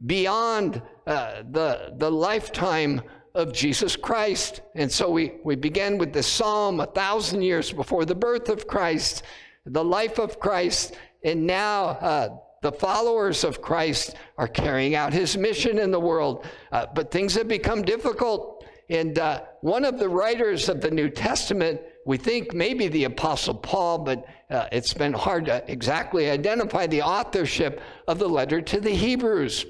beyond 0.05 0.81
uh, 1.05 1.43
the, 1.51 1.93
the 1.97 2.09
lifetime 2.09 3.01
of 3.35 3.53
Jesus 3.53 3.95
Christ. 3.95 4.61
And 4.75 4.91
so 4.91 5.09
we, 5.09 5.33
we 5.43 5.55
began 5.55 5.97
with 5.97 6.13
the 6.13 6.23
psalm 6.23 6.79
a 6.79 6.85
thousand 6.85 7.43
years 7.43 7.71
before 7.71 8.05
the 8.05 8.15
birth 8.15 8.49
of 8.49 8.67
Christ, 8.67 9.23
the 9.65 9.83
life 9.83 10.17
of 10.17 10.39
Christ, 10.39 10.95
and 11.23 11.45
now 11.45 11.85
uh, 11.85 12.37
the 12.61 12.71
followers 12.71 13.43
of 13.43 13.61
Christ 13.61 14.15
are 14.37 14.47
carrying 14.47 14.95
out 14.95 15.13
his 15.13 15.37
mission 15.37 15.77
in 15.77 15.91
the 15.91 15.99
world. 15.99 16.45
Uh, 16.71 16.87
but 16.93 17.11
things 17.11 17.35
have 17.35 17.47
become 17.47 17.83
difficult. 17.83 18.56
And 18.89 19.19
uh, 19.19 19.41
one 19.61 19.83
of 19.83 19.99
the 19.99 20.07
writers 20.07 20.69
of 20.69 20.81
the 20.81 20.91
New 20.91 21.09
Testament, 21.09 21.81
we 22.05 22.17
think 22.17 22.53
maybe 22.53 22.87
the 22.87 23.03
Apostle 23.03 23.55
Paul, 23.55 23.99
but 23.99 24.25
uh, 24.49 24.67
it's 24.71 24.93
been 24.93 25.13
hard 25.13 25.45
to 25.45 25.63
exactly 25.69 26.29
identify 26.29 26.87
the 26.87 27.01
authorship 27.01 27.81
of 28.07 28.17
the 28.17 28.29
letter 28.29 28.61
to 28.61 28.79
the 28.79 28.91
Hebrews. 28.91 29.65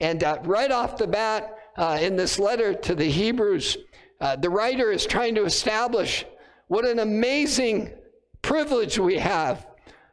And 0.00 0.22
uh, 0.22 0.38
right 0.44 0.70
off 0.70 0.96
the 0.96 1.08
bat, 1.08 1.56
uh, 1.76 1.98
in 2.00 2.16
this 2.16 2.38
letter 2.38 2.74
to 2.74 2.94
the 2.94 3.10
Hebrews, 3.10 3.76
uh, 4.20 4.36
the 4.36 4.50
writer 4.50 4.92
is 4.92 5.06
trying 5.06 5.34
to 5.34 5.44
establish 5.44 6.24
what 6.68 6.84
an 6.84 7.00
amazing 7.00 7.90
privilege 8.42 8.98
we 8.98 9.16
have 9.16 9.66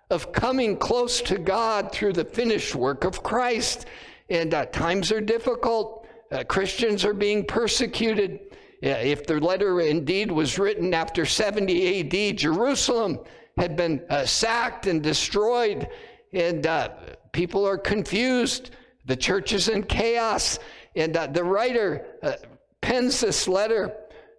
of 0.09 0.31
coming 0.31 0.77
close 0.77 1.21
to 1.21 1.37
God 1.37 1.91
through 1.91 2.13
the 2.13 2.25
finished 2.25 2.73
work 2.73 3.03
of 3.03 3.21
Christ. 3.21 3.85
And 4.29 4.53
uh, 4.53 4.65
times 4.67 5.11
are 5.11 5.21
difficult. 5.21 6.07
Uh, 6.31 6.43
Christians 6.43 7.05
are 7.05 7.13
being 7.13 7.45
persecuted. 7.45 8.39
If 8.81 9.25
the 9.25 9.39
letter 9.39 9.79
indeed 9.81 10.31
was 10.31 10.59
written 10.59 10.93
after 10.93 11.25
70 11.25 11.99
AD, 12.31 12.37
Jerusalem 12.37 13.19
had 13.57 13.75
been 13.75 14.03
uh, 14.09 14.25
sacked 14.25 14.85
and 14.87 15.01
destroyed, 15.01 15.89
and 16.31 16.65
uh, 16.67 16.89
people 17.31 17.67
are 17.67 17.77
confused. 17.77 18.71
The 19.05 19.15
church 19.15 19.53
is 19.53 19.67
in 19.67 19.83
chaos. 19.83 20.59
And 20.95 21.15
uh, 21.15 21.27
the 21.27 21.43
writer 21.43 22.05
uh, 22.21 22.33
pens 22.81 23.21
this 23.21 23.47
letter 23.47 23.93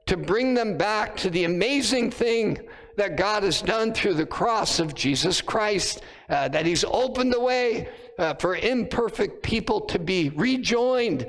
to 0.07 0.17
bring 0.17 0.55
them 0.55 0.77
back 0.77 1.17
to 1.19 1.31
the 1.31 1.45
amazing 1.45 2.11
thing 2.11 2.59
that 2.97 3.17
God 3.17 3.43
has 3.43 3.63
done 3.63 3.93
through 3.93 4.15
the 4.15 4.27
cross 4.27 4.81
of 4.81 4.95
Jesus 4.95 5.41
Christ, 5.41 6.03
uh, 6.29 6.49
that 6.49 6.67
He's 6.67 6.85
opened 6.85 7.33
the 7.33 7.41
way 7.41 7.89
uh, 8.19 8.35
for 8.35 8.57
imperfect 8.57 9.43
people 9.43 9.81
to 9.83 9.99
be 9.99 10.31
rejoined 10.31 11.29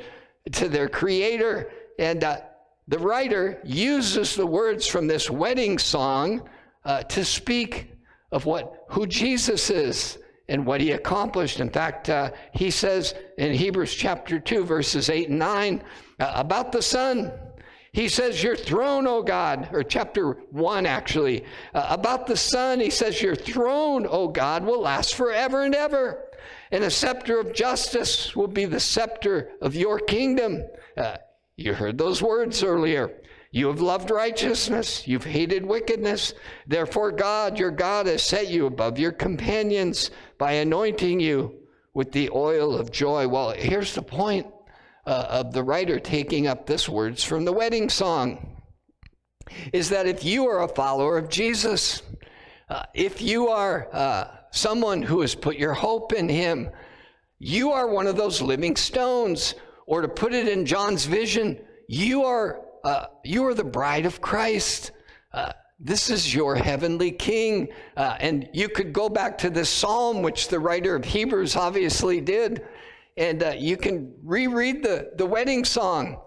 to 0.54 0.68
their 0.68 0.90
Creator. 0.90 1.72
And 2.00 2.24
the 2.90 3.00
writer 3.00 3.62
uses 3.64 4.36
the 4.36 4.48
words 4.48 4.88
from 4.88 5.06
this 5.06 5.30
wedding 5.30 5.78
song 5.78 6.50
uh, 6.86 7.04
to 7.04 7.24
speak 7.24 7.94
of 8.32 8.46
what 8.48 8.86
who 8.90 9.06
Jesus 9.06 9.70
is 9.70 10.18
and 10.48 10.66
what 10.66 10.82
he 10.82 10.92
accomplished. 10.92 11.60
In 11.60 11.70
fact, 11.70 12.10
uh, 12.10 12.32
he 12.52 12.72
says 12.72 13.14
in 13.38 13.54
Hebrews 13.54 13.94
chapter 13.94 14.40
2, 14.40 14.66
verses 14.66 15.12
8 15.12 15.30
and 15.30 15.38
9, 15.38 15.84
uh, 16.20 16.32
about 16.36 16.72
the 16.72 16.82
Son. 16.82 17.32
He 17.92 18.08
says, 18.08 18.42
Your 18.42 18.56
throne, 18.56 19.06
O 19.06 19.22
God, 19.22 19.70
or 19.72 19.84
chapter 19.84 20.32
1 20.50 20.88
actually, 20.88 21.46
uh, 21.76 21.88
about 21.92 22.26
the 22.26 22.38
Son, 22.38 22.80
he 22.80 22.90
says, 22.90 23.22
Your 23.22 23.36
throne, 23.36 24.08
O 24.10 24.28
God, 24.28 24.64
will 24.64 24.82
last 24.82 25.14
forever 25.14 25.62
and 25.62 25.76
ever. 25.76 26.26
And 26.72 26.84
a 26.84 26.90
scepter 26.90 27.40
of 27.40 27.54
justice 27.54 28.36
will 28.36 28.48
be 28.48 28.66
the 28.66 28.80
scepter 28.80 29.52
of 29.62 29.76
your 29.76 30.00
kingdom. 30.00 30.64
You 31.60 31.74
heard 31.74 31.98
those 31.98 32.22
words 32.22 32.64
earlier. 32.64 33.12
You 33.52 33.68
have 33.68 33.82
loved 33.82 34.12
righteousness, 34.12 35.06
you've 35.06 35.26
hated 35.26 35.66
wickedness. 35.66 36.34
Therefore, 36.66 37.12
God, 37.12 37.60
your 37.60 37.72
God, 37.72 38.06
has 38.06 38.24
set 38.24 38.48
you 38.48 38.66
above 38.66 38.98
your 38.98 39.12
companions 39.12 40.12
by 40.38 40.54
anointing 40.54 41.20
you 41.20 41.54
with 41.94 42.14
the 42.14 42.30
oil 42.30 42.76
of 42.76 42.92
joy. 42.92 43.28
Well, 43.28 43.52
here's 43.52 43.94
the 43.94 44.02
point 44.02 44.48
uh, 45.06 45.26
of 45.30 45.52
the 45.52 45.64
writer 45.64 46.00
taking 46.00 46.48
up 46.48 46.66
this 46.66 46.88
words 46.88 47.26
from 47.26 47.44
the 47.44 47.52
wedding 47.52 47.90
song 47.90 48.62
is 49.74 49.90
that 49.90 50.08
if 50.08 50.24
you 50.24 50.48
are 50.48 50.64
a 50.64 50.68
follower 50.68 51.18
of 51.18 51.28
Jesus, 51.28 52.04
uh, 52.70 52.84
if 52.94 53.22
you 53.22 53.50
are 53.50 53.90
uh, 53.92 54.28
someone 54.52 55.02
who 55.02 55.20
has 55.20 55.36
put 55.36 55.58
your 55.58 55.74
hope 55.74 56.14
in 56.14 56.30
him, 56.30 56.70
you 57.38 57.72
are 57.72 57.88
one 57.88 58.08
of 58.08 58.16
those 58.16 58.42
living 58.42 58.78
stones. 58.78 59.56
Or 59.90 60.04
to 60.04 60.08
put 60.08 60.36
it 60.36 60.48
in 60.48 60.68
John's 60.68 61.06
vision, 61.06 61.60
you 61.88 62.24
are, 62.24 62.62
uh, 62.84 63.08
you 63.26 63.44
are 63.48 63.56
the 63.56 63.64
bride 63.64 64.06
of 64.06 64.22
Christ. 64.22 64.92
Uh, 65.34 65.52
this 65.80 66.12
is 66.12 66.32
your 66.32 66.56
heavenly 66.56 67.12
king. 67.12 67.70
Uh, 67.98 68.16
and 68.20 68.48
you 68.54 68.70
could 68.70 68.94
go 68.94 69.10
back 69.10 69.36
to 69.40 69.50
this 69.50 69.68
psalm, 69.68 70.22
which 70.22 70.48
the 70.48 70.60
writer 70.60 70.96
of 70.96 71.04
Hebrews 71.04 71.56
obviously 71.56 72.22
did, 72.22 72.68
and 73.18 73.42
uh, 73.42 73.54
you 73.58 73.78
can 73.78 74.14
reread 74.24 74.84
the, 74.84 75.10
the 75.16 75.26
wedding 75.26 75.66
song. 75.66 76.22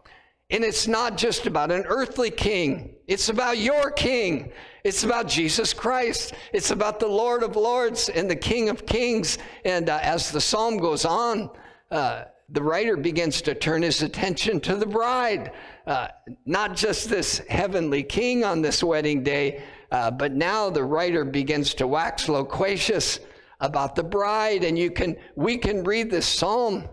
And 0.50 0.64
it's 0.64 0.88
not 0.88 1.16
just 1.16 1.46
about 1.46 1.70
an 1.70 1.84
earthly 1.86 2.32
king, 2.32 2.96
it's 3.06 3.28
about 3.28 3.58
your 3.58 3.92
king. 3.92 4.50
It's 4.82 5.04
about 5.04 5.28
Jesus 5.28 5.72
Christ. 5.72 6.34
It's 6.52 6.72
about 6.72 6.98
the 6.98 7.06
Lord 7.06 7.44
of 7.44 7.54
Lords 7.54 8.08
and 8.08 8.28
the 8.28 8.34
King 8.34 8.68
of 8.68 8.84
Kings. 8.86 9.38
And 9.64 9.88
uh, 9.88 10.00
as 10.02 10.32
the 10.32 10.40
psalm 10.40 10.78
goes 10.78 11.04
on, 11.04 11.50
uh, 11.92 12.24
the 12.52 12.62
writer 12.62 12.96
begins 12.96 13.40
to 13.42 13.54
turn 13.54 13.82
his 13.82 14.02
attention 14.02 14.60
to 14.60 14.76
the 14.76 14.86
bride. 14.86 15.52
Uh, 15.86 16.08
not 16.44 16.76
just 16.76 17.08
this 17.08 17.38
heavenly 17.48 18.02
king 18.02 18.44
on 18.44 18.60
this 18.60 18.84
wedding 18.84 19.22
day, 19.22 19.62
uh, 19.90 20.10
but 20.10 20.32
now 20.32 20.68
the 20.68 20.84
writer 20.84 21.24
begins 21.24 21.74
to 21.74 21.86
wax 21.86 22.28
loquacious 22.28 23.20
about 23.60 23.94
the 23.94 24.02
bride. 24.02 24.64
And 24.64 24.78
you 24.78 24.90
can, 24.90 25.16
we 25.34 25.56
can 25.56 25.82
read 25.82 26.10
this 26.10 26.26
psalm 26.26 26.88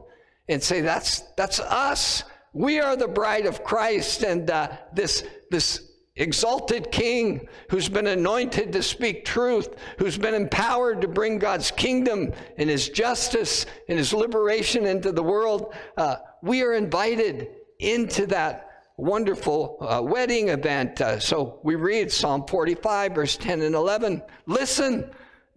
and 0.47 0.63
say, 0.63 0.79
that's, 0.81 1.21
that's 1.35 1.59
us. 1.59 2.23
We 2.53 2.79
are 2.79 2.95
the 2.95 3.07
bride 3.07 3.45
of 3.45 3.63
Christ. 3.63 4.23
And 4.23 4.49
uh, 4.49 4.71
this, 4.93 5.25
this 5.51 5.88
exalted 6.19 6.91
king 6.91 7.47
who's 7.69 7.89
been 7.89 8.07
anointed 8.07 8.71
to 8.73 8.83
speak 8.83 9.25
truth, 9.25 9.75
who's 9.97 10.17
been 10.17 10.35
empowered 10.35 11.01
to 11.01 11.07
bring 11.07 11.39
God's 11.39 11.71
kingdom 11.71 12.31
and 12.57 12.69
his 12.69 12.89
justice 12.89 13.65
and 13.87 13.97
his 13.97 14.13
liberation 14.13 14.85
into 14.85 15.11
the 15.11 15.23
world. 15.23 15.73
Uh, 15.97 16.17
we 16.43 16.61
are 16.61 16.73
invited 16.73 17.49
into 17.79 18.27
that 18.27 18.69
wonderful 18.97 19.77
uh, 19.79 20.01
wedding 20.01 20.49
event. 20.49 20.99
Uh, 20.99 21.19
so 21.19 21.59
we 21.63 21.75
read 21.75 22.11
Psalm 22.11 22.45
45, 22.47 23.15
verse 23.15 23.37
10 23.37 23.61
and 23.61 23.73
11. 23.73 24.21
Listen, 24.45 25.09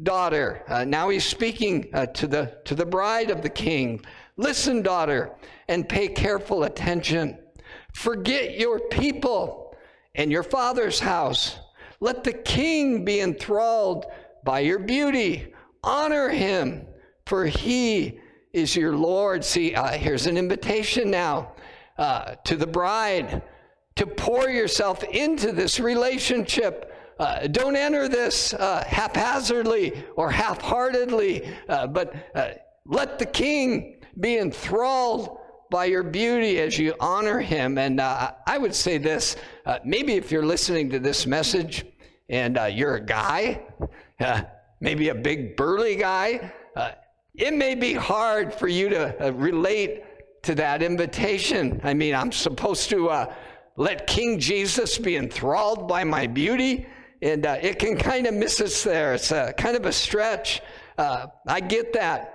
daughter. 0.02 0.62
Uh, 0.68 0.84
now 0.84 1.08
he's 1.08 1.24
speaking 1.24 1.90
uh, 1.92 2.06
to, 2.06 2.26
the, 2.26 2.56
to 2.64 2.74
the 2.74 2.86
bride 2.86 3.30
of 3.30 3.42
the 3.42 3.50
king. 3.50 4.00
Listen, 4.36 4.80
daughter, 4.80 5.32
and 5.68 5.88
pay 5.88 6.08
careful 6.08 6.64
attention. 6.64 7.38
Forget 7.92 8.58
your 8.58 8.78
people 8.88 9.61
and 10.14 10.30
your 10.30 10.42
father's 10.42 11.00
house. 11.00 11.58
Let 12.00 12.24
the 12.24 12.32
king 12.32 13.04
be 13.04 13.20
enthralled 13.20 14.06
by 14.44 14.60
your 14.60 14.78
beauty. 14.78 15.52
Honor 15.82 16.28
him, 16.28 16.86
for 17.26 17.46
he 17.46 18.20
is 18.52 18.76
your 18.76 18.96
Lord. 18.96 19.44
See, 19.44 19.74
uh, 19.74 19.92
here's 19.92 20.26
an 20.26 20.36
invitation 20.36 21.10
now 21.10 21.52
uh, 21.98 22.34
to 22.44 22.56
the 22.56 22.66
bride 22.66 23.42
to 23.96 24.06
pour 24.06 24.48
yourself 24.48 25.02
into 25.04 25.52
this 25.52 25.78
relationship. 25.78 26.94
Uh, 27.18 27.46
don't 27.46 27.76
enter 27.76 28.08
this 28.08 28.54
uh, 28.54 28.82
haphazardly 28.86 30.04
or 30.16 30.30
half 30.30 30.60
heartedly, 30.60 31.46
uh, 31.68 31.86
but 31.86 32.14
uh, 32.34 32.50
let 32.86 33.18
the 33.18 33.26
king 33.26 34.00
be 34.18 34.38
enthralled 34.38 35.38
by 35.72 35.86
your 35.86 36.02
beauty 36.02 36.60
as 36.60 36.78
you 36.78 36.94
honor 37.00 37.40
him. 37.40 37.78
And 37.78 37.98
uh, 37.98 38.32
I 38.46 38.58
would 38.58 38.74
say 38.74 38.98
this 38.98 39.36
uh, 39.64 39.78
maybe 39.84 40.12
if 40.12 40.30
you're 40.30 40.44
listening 40.44 40.90
to 40.90 40.98
this 40.98 41.26
message 41.26 41.86
and 42.28 42.58
uh, 42.58 42.64
you're 42.66 42.96
a 42.96 43.04
guy, 43.04 43.62
uh, 44.20 44.42
maybe 44.80 45.08
a 45.08 45.14
big 45.14 45.56
burly 45.56 45.96
guy, 45.96 46.52
uh, 46.76 46.92
it 47.34 47.54
may 47.54 47.74
be 47.74 47.94
hard 47.94 48.52
for 48.52 48.68
you 48.68 48.90
to 48.90 49.26
uh, 49.26 49.32
relate 49.32 50.04
to 50.42 50.54
that 50.56 50.82
invitation. 50.82 51.80
I 51.82 51.94
mean, 51.94 52.14
I'm 52.14 52.32
supposed 52.32 52.90
to 52.90 53.28
let 53.76 54.06
King 54.06 54.38
Jesus 54.38 54.98
be 54.98 55.16
enthralled 55.16 55.88
by 55.88 56.04
my 56.04 56.26
beauty. 56.26 56.86
And 57.22 57.46
it 57.46 57.78
can 57.78 57.96
kind 57.96 58.26
of 58.26 58.34
miss 58.34 58.60
us 58.60 58.82
there. 58.82 59.14
It's 59.14 59.30
kind 59.30 59.76
of 59.76 59.86
a 59.86 59.92
stretch. 59.92 60.60
I 60.98 61.60
get 61.60 61.92
that. 61.92 62.34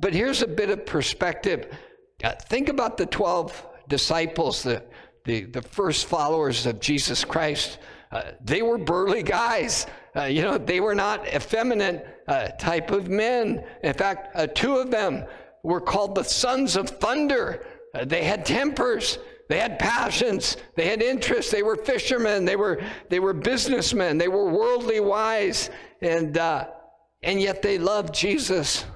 but 0.00 0.14
here's 0.14 0.42
a 0.42 0.46
bit 0.46 0.70
of 0.70 0.86
perspective. 0.86 1.76
Uh, 2.24 2.32
think 2.48 2.70
about 2.70 2.96
the 2.96 3.04
12 3.04 3.66
disciples, 3.86 4.62
the, 4.62 4.82
the, 5.24 5.44
the 5.44 5.60
first 5.60 6.06
followers 6.06 6.64
of 6.64 6.80
Jesus 6.80 7.22
Christ. 7.22 7.78
Uh, 8.10 8.22
they 8.42 8.62
were 8.62 8.78
burly 8.78 9.22
guys. 9.22 9.86
Uh, 10.16 10.22
you 10.22 10.40
know, 10.40 10.56
they 10.56 10.80
were 10.80 10.94
not 10.94 11.26
effeminate 11.28 12.06
uh, 12.26 12.48
type 12.58 12.90
of 12.90 13.08
men. 13.08 13.62
In 13.82 13.92
fact, 13.92 14.34
uh, 14.36 14.46
two 14.46 14.76
of 14.76 14.90
them 14.90 15.26
were 15.62 15.82
called 15.82 16.14
the 16.14 16.22
sons 16.22 16.76
of 16.76 16.88
thunder. 16.88 17.66
Uh, 17.94 18.06
they 18.06 18.24
had 18.24 18.46
tempers. 18.46 19.18
They 19.50 19.58
had 19.58 19.78
passions. 19.78 20.56
They 20.76 20.88
had 20.88 21.02
interests. 21.02 21.52
They 21.52 21.62
were 21.62 21.76
fishermen. 21.76 22.46
They 22.46 22.56
were, 22.56 22.82
they 23.10 23.20
were 23.20 23.34
businessmen. 23.34 24.16
They 24.16 24.28
were 24.28 24.50
worldly 24.50 25.00
wise. 25.00 25.68
And, 26.00 26.34
and 26.38 27.42
yet 27.42 27.60
they 27.60 27.76
loved 27.76 28.14
Jesus 28.14 28.86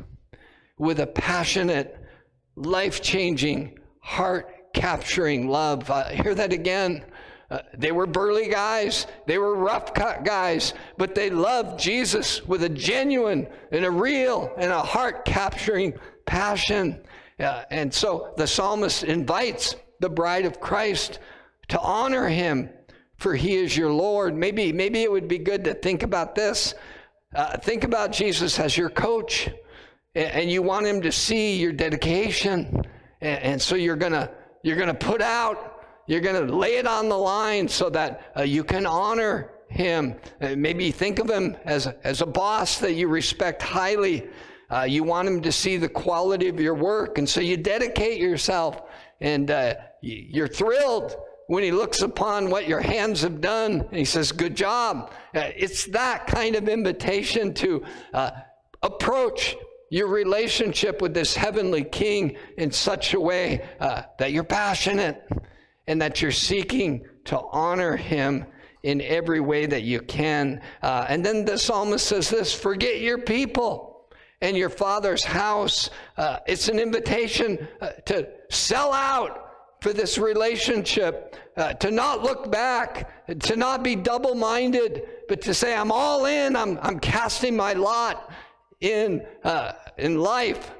with 0.79 1.01
a 1.01 1.07
passionate 1.07 1.98
life 2.64 3.01
changing, 3.03 3.79
heart 4.01 4.73
capturing 4.73 5.49
love. 5.49 5.90
Uh, 5.90 6.09
hear 6.09 6.35
that 6.35 6.53
again. 6.53 7.05
Uh, 7.51 7.61
they 7.79 7.92
were 7.92 8.07
burly 8.07 8.49
guys, 8.49 9.07
they 9.27 9.38
were 9.38 9.55
rough 9.55 9.94
cut 9.94 10.23
guys, 10.23 10.75
but 10.99 11.14
they 11.14 11.31
loved 11.31 11.81
Jesus 11.81 12.44
with 12.44 12.62
a 12.62 12.68
genuine 12.68 13.47
and 13.73 13.87
a 13.87 13.90
real 13.90 14.53
and 14.59 14.71
a 14.71 14.81
heart 14.81 15.25
capturing 15.25 15.94
passion. 16.27 17.01
Uh, 17.40 17.64
and 17.71 17.92
so 17.92 18.35
the 18.37 18.47
psalmist 18.47 19.03
invites 19.03 19.77
the 20.01 20.11
bride 20.11 20.44
of 20.44 20.61
Christ 20.61 21.21
to 21.68 21.81
honor 21.81 22.29
him, 22.29 22.68
for 23.16 23.35
he 23.35 23.55
is 23.57 23.75
your 23.75 23.92
Lord. 23.92 24.37
Maybe, 24.37 24.71
maybe 24.71 25.03
it 25.03 25.11
would 25.11 25.29
be 25.29 25.38
good 25.38 25.64
to 25.64 25.75
think 25.75 26.03
about 26.03 26.35
this. 26.35 26.75
Uh, 27.35 27.57
think 27.57 27.85
about 27.85 28.12
Jesus 28.12 28.59
as 28.59 28.77
your 28.77 28.90
coach 28.90 29.49
and 30.14 30.51
you 30.51 30.62
want 30.62 30.87
him 30.87 31.01
to 31.03 31.12
see 31.12 31.57
your 31.57 31.73
dedication. 31.73 32.83
And 33.21 33.61
so 33.61 33.75
you're 33.75 33.97
gonna 33.97 34.31
you're 34.62 34.77
gonna 34.77 34.94
put 34.94 35.23
out, 35.23 35.83
you're 36.07 36.21
gonna 36.21 36.40
lay 36.40 36.77
it 36.77 36.87
on 36.87 37.09
the 37.09 37.18
line 37.18 37.68
so 37.68 37.90
that 37.90 38.33
uh, 38.37 38.42
you 38.42 38.64
can 38.64 38.87
honor 38.87 39.53
him. 39.68 40.14
Uh, 40.40 40.55
maybe 40.57 40.90
think 40.90 41.18
of 41.18 41.29
him 41.29 41.57
as 41.64 41.87
as 42.05 42.21
a 42.23 42.27
boss 42.27 42.79
that 42.79 42.94
you 42.94 43.09
respect 43.09 43.62
highly. 43.62 44.29
Uh, 44.71 44.83
you 44.83 45.03
want 45.03 45.27
him 45.27 45.40
to 45.40 45.51
see 45.51 45.79
the 45.79 45.88
quality 45.88 46.49
of 46.49 46.61
your 46.61 46.75
work, 46.75 47.16
and 47.18 47.29
so 47.29 47.40
you 47.40 47.57
dedicate 47.57 48.21
yourself, 48.21 48.83
and 49.21 49.51
uh, 49.51 49.75
you're 50.03 50.49
thrilled 50.49 51.16
when 51.47 51.62
he 51.62 51.73
looks 51.73 52.03
upon 52.03 52.51
what 52.51 52.68
your 52.68 52.81
hands 52.81 53.23
have 53.23 53.40
done 53.40 53.81
and 53.81 53.97
he 53.97 54.05
says, 54.05 54.31
Good 54.33 54.55
job. 54.55 55.11
Uh, 55.35 55.49
it's 55.57 55.87
that 55.87 56.27
kind 56.27 56.55
of 56.55 56.68
invitation 56.68 57.55
to 57.55 57.83
approach 58.83 59.57
your 59.90 60.09
relationship 60.09 61.01
with 61.01 61.14
this 61.14 61.35
heavenly 61.35 61.85
king 61.85 62.37
in 62.57 62.70
such 62.70 63.14
a 63.14 63.20
way 63.20 63.66
uh, 63.81 64.03
that 64.18 64.33
you're 64.33 64.44
passionate 64.44 65.27
and 65.87 66.03
that 66.03 66.20
you're 66.20 66.31
seeking 66.31 67.05
to 67.24 67.40
honor 67.53 67.96
him 67.96 68.44
in 68.83 69.01
every 69.01 69.40
way 69.40 69.66
that 69.66 69.83
you 69.83 70.01
can. 70.01 70.61
Uh, 70.83 71.07
and 71.09 71.24
then 71.24 71.44
the 71.44 71.59
psalmist 71.59 72.07
says 72.07 72.31
this 72.31 72.55
forget 72.55 73.01
your 73.01 73.18
people 73.18 74.07
and 74.40 74.57
your 74.57 74.70
father's 74.70 75.24
house. 75.24 75.90
Uh, 76.16 76.38
it's 76.46 76.68
an 76.68 76.79
invitation 76.79 77.66
uh, 77.81 77.90
to 78.07 78.29
sell 78.51 78.92
out 78.92 79.46
for 79.81 79.92
this 79.92 80.18
relationship, 80.18 81.37
uh, 81.57 81.72
to 81.74 81.90
not 81.90 82.22
look 82.22 82.51
back, 82.51 83.27
to 83.40 83.57
not 83.57 83.83
be 83.83 83.94
double 83.94 84.35
minded, 84.35 85.03
but 85.29 85.40
to 85.40 85.55
say, 85.55 85.74
I'm 85.74 85.92
all 85.92 86.27
in, 86.27 86.57
I'm, 86.57 86.79
I'm 86.83 86.98
casting 86.98 87.57
my 87.57 87.74
lot 87.74 88.31
in, 88.81 89.27
uh, 89.45 89.73
in 89.97 90.19
life 90.19 90.71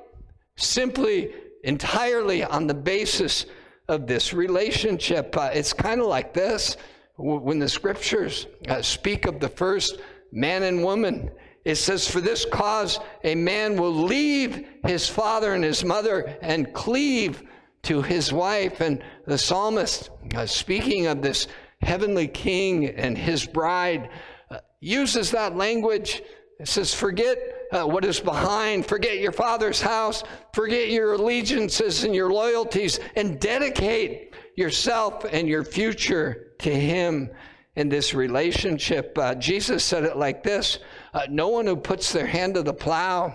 simply 0.57 1.33
entirely 1.65 2.45
on 2.45 2.67
the 2.67 2.75
basis 2.75 3.47
of 3.89 4.07
this 4.07 4.33
relationship. 4.33 5.37
Uh, 5.37 5.51
it's 5.53 5.73
kind 5.73 6.01
of 6.01 6.07
like 6.07 6.35
this 6.35 6.77
when 7.17 7.59
the 7.59 7.69
scriptures 7.69 8.47
uh, 8.69 8.81
speak 8.83 9.27
of 9.27 9.41
the 9.41 9.49
first 9.49 9.99
man 10.31 10.63
and 10.63 10.83
woman. 10.83 11.31
It 11.65 11.77
says, 11.77 12.09
For 12.09 12.21
this 12.21 12.45
cause 12.45 13.01
a 13.25 13.35
man 13.35 13.77
will 13.77 13.93
leave 13.93 14.67
his 14.87 15.09
father 15.09 15.55
and 15.55 15.65
his 15.65 15.85
mother 15.85 16.37
and 16.41 16.73
cleave 16.73 17.43
to 17.85 18.03
his 18.03 18.33
wife. 18.33 18.81
And 18.81 19.03
the 19.27 19.39
psalmist, 19.39 20.11
uh, 20.35 20.47
speaking 20.47 21.07
of 21.07 21.23
this 21.23 21.49
heavenly 21.81 22.29
king 22.29 22.87
and 22.87 23.17
his 23.17 23.45
bride, 23.47 24.11
uh, 24.51 24.59
uses 24.81 25.31
that 25.33 25.57
language. 25.57 26.23
It 26.61 26.69
says, 26.69 26.95
Forget 26.95 27.58
uh, 27.73 27.85
what 27.85 28.05
is 28.05 28.21
behind, 28.21 28.87
forget 28.87 29.19
your 29.19 29.33
father's 29.33 29.81
house, 29.81 30.23
forget 30.53 30.91
your 30.91 31.15
allegiances 31.15 32.05
and 32.05 32.15
your 32.15 32.33
loyalties, 32.33 32.99
and 33.17 33.39
dedicate 33.41 34.35
yourself 34.57 35.25
and 35.31 35.49
your 35.49 35.65
future 35.65 36.53
to 36.59 36.71
Him 36.71 37.31
in 37.77 37.89
this 37.89 38.15
relationship. 38.15 39.17
Uh, 39.17 39.35
Jesus 39.35 39.85
said 39.85 40.05
it 40.05 40.17
like 40.17 40.43
this 40.43 40.81
uh, 41.15 41.27
No 41.31 41.49
one 41.49 41.67
who 41.67 41.77
puts 41.77 42.13
their 42.13 42.27
hand 42.27 42.55
to 42.55 42.63
the 42.63 42.75
plow 42.75 43.35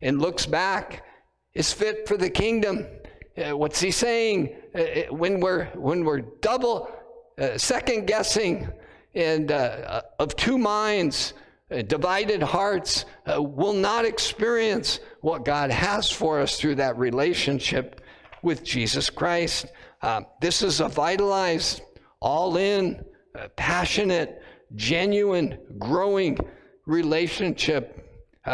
and 0.00 0.20
looks 0.20 0.46
back 0.46 1.04
is 1.54 1.72
fit 1.72 2.06
for 2.06 2.16
the 2.16 2.30
kingdom. 2.30 2.86
Uh, 3.36 3.56
what's 3.56 3.80
he 3.80 3.90
saying? 3.90 4.54
Uh, 4.74 4.80
uh 4.80 5.02
when 5.10 5.40
we're 5.40 5.64
when 5.74 6.04
we're 6.04 6.20
double 6.20 6.90
uh, 7.38 7.58
second 7.58 8.06
guessing 8.06 8.68
and 9.14 9.50
of 9.50 10.36
two 10.36 10.58
minds, 10.58 11.32
Uh, 11.68 11.82
divided 11.82 12.40
hearts, 12.40 13.06
uh, 13.26 13.42
will 13.42 13.72
not 13.72 14.04
experience 14.04 15.00
what 15.20 15.44
God 15.44 15.72
has 15.72 16.08
for 16.08 16.40
us 16.40 16.60
through 16.60 16.76
that 16.76 16.96
relationship 16.96 18.02
with 18.42 18.62
Jesus 18.62 19.10
Christ. 19.10 19.66
Um, 20.00 20.26
this 20.40 20.62
is 20.62 20.78
a 20.80 20.86
vitalized, 20.86 21.82
all 22.20 22.56
in, 22.56 23.04
uh, 23.36 23.48
passionate, 23.56 24.40
genuine, 24.76 25.58
growing 25.76 26.38
relationship 26.86 28.02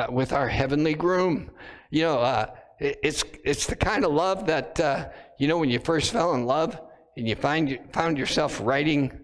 with 0.09 0.33
our 0.33 0.49
heavenly 0.49 0.95
groom. 0.95 1.51
You 1.91 2.05
know, 2.05 2.47
it's, 2.81 3.25
it's 3.45 3.67
the 3.67 3.77
kind 3.77 4.07
of 4.07 4.13
love 4.13 4.47
that, 4.47 4.81
uh, 4.81 5.11
you 5.39 5.49
know, 5.49 5.59
when 5.59 5.69
you 5.69 5.79
first 5.81 6.13
fell 6.13 6.33
in 6.33 6.47
love 6.47 6.81
and 7.19 7.29
you 7.29 7.35
find, 7.35 7.79
found 7.93 8.17
yourself 8.17 8.59
writing 8.63 9.22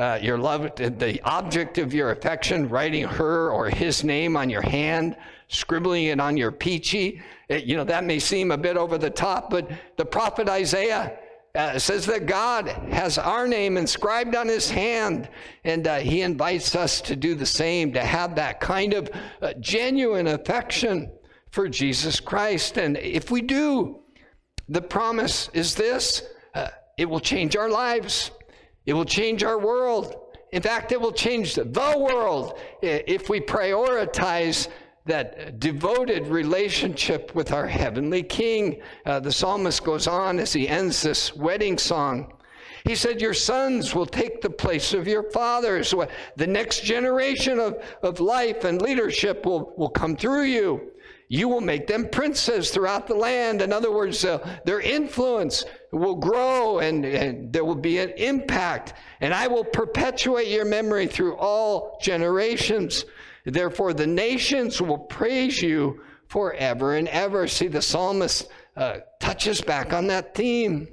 uh, 0.00 0.18
your 0.22 0.38
love, 0.38 0.62
the 0.76 1.20
object 1.24 1.76
of 1.76 1.92
your 1.92 2.10
affection, 2.10 2.68
writing 2.70 3.04
her 3.04 3.50
or 3.50 3.68
his 3.68 4.02
name 4.02 4.34
on 4.34 4.48
your 4.48 4.62
hand, 4.62 5.14
scribbling 5.48 6.06
it 6.06 6.18
on 6.18 6.38
your 6.38 6.50
Pee-Chee. 6.50 7.20
It, 7.50 7.64
you 7.64 7.76
know, 7.76 7.84
that 7.84 8.04
may 8.04 8.18
seem 8.18 8.50
a 8.50 8.56
bit 8.56 8.78
over 8.78 8.96
the 8.96 9.10
top, 9.10 9.50
but 9.50 9.70
the 9.98 10.04
prophet 10.06 10.48
Isaiah 10.48 11.18
uh, 11.54 11.78
says 11.78 12.06
that 12.06 12.24
God 12.24 12.68
has 12.90 13.18
our 13.18 13.46
name 13.46 13.76
inscribed 13.76 14.34
on 14.34 14.48
his 14.48 14.70
hand, 14.70 15.28
and 15.64 15.86
uh, 15.86 15.98
he 15.98 16.22
invites 16.22 16.74
us 16.74 17.02
to 17.02 17.14
do 17.14 17.34
the 17.34 17.44
same, 17.44 17.92
to 17.92 18.00
have 18.00 18.34
that 18.36 18.58
kind 18.58 18.94
of 18.94 19.10
uh, 19.42 19.52
genuine 19.60 20.28
affection 20.28 21.10
for 21.50 21.68
Jesus 21.68 22.20
Christ. 22.20 22.78
And 22.78 22.96
if 22.96 23.30
we 23.30 23.42
do, 23.42 24.00
the 24.66 24.80
promise 24.80 25.50
is 25.52 25.74
this 25.74 26.22
uh, 26.54 26.68
it 26.96 27.08
will 27.08 27.20
change 27.20 27.56
our 27.56 27.68
lives, 27.68 28.30
it 28.86 28.94
will 28.94 29.04
change 29.04 29.44
our 29.44 29.58
world. 29.58 30.16
In 30.52 30.62
fact, 30.62 30.92
it 30.92 31.00
will 31.00 31.12
change 31.12 31.54
the 31.54 31.64
world 31.96 32.58
if 32.82 33.28
we 33.28 33.40
prioritize 33.40 34.68
that 35.06 35.58
devoted 35.58 36.26
relationship 36.26 37.34
with 37.34 37.52
our 37.52 37.66
heavenly 37.66 38.22
King. 38.22 38.80
Uh, 39.06 39.20
the 39.20 39.32
psalmist 39.32 39.84
goes 39.84 40.06
on 40.06 40.38
as 40.38 40.52
he 40.52 40.68
ends 40.68 41.02
this 41.02 41.34
wedding 41.34 41.78
song. 41.78 42.32
He 42.84 42.94
said, 42.94 43.20
Your 43.20 43.34
sons 43.34 43.94
will 43.94 44.06
take 44.06 44.40
the 44.40 44.50
place 44.50 44.94
of 44.94 45.06
your 45.06 45.30
fathers. 45.30 45.94
The 46.36 46.46
next 46.46 46.84
generation 46.84 47.58
of, 47.58 47.82
of 48.02 48.20
life 48.20 48.64
and 48.64 48.80
leadership 48.80 49.44
will, 49.44 49.72
will 49.76 49.90
come 49.90 50.16
through 50.16 50.44
you. 50.44 50.92
You 51.32 51.48
will 51.48 51.60
make 51.60 51.86
them 51.86 52.08
princes 52.08 52.72
throughout 52.72 53.06
the 53.06 53.14
land. 53.14 53.62
In 53.62 53.72
other 53.72 53.92
words, 53.92 54.24
uh, 54.24 54.58
their 54.64 54.80
influence 54.80 55.64
will 55.92 56.16
grow 56.16 56.80
and, 56.80 57.04
and 57.04 57.52
there 57.52 57.64
will 57.64 57.76
be 57.76 57.98
an 57.98 58.10
impact. 58.16 58.94
And 59.20 59.32
I 59.32 59.46
will 59.46 59.62
perpetuate 59.62 60.48
your 60.48 60.64
memory 60.64 61.06
through 61.06 61.36
all 61.36 62.00
generations. 62.02 63.04
Therefore, 63.44 63.92
the 63.92 64.08
nations 64.08 64.82
will 64.82 64.98
praise 64.98 65.62
you 65.62 66.00
forever 66.26 66.96
and 66.96 67.06
ever. 67.06 67.46
See, 67.46 67.68
the 67.68 67.80
psalmist 67.80 68.48
uh, 68.76 68.98
touches 69.20 69.60
back 69.60 69.92
on 69.92 70.08
that 70.08 70.34
theme 70.34 70.88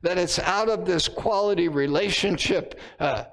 that 0.00 0.16
it's 0.16 0.38
out 0.38 0.70
of 0.70 0.86
this 0.86 1.08
quality 1.08 1.68
relationship 1.68 2.80
uh, 3.00 3.24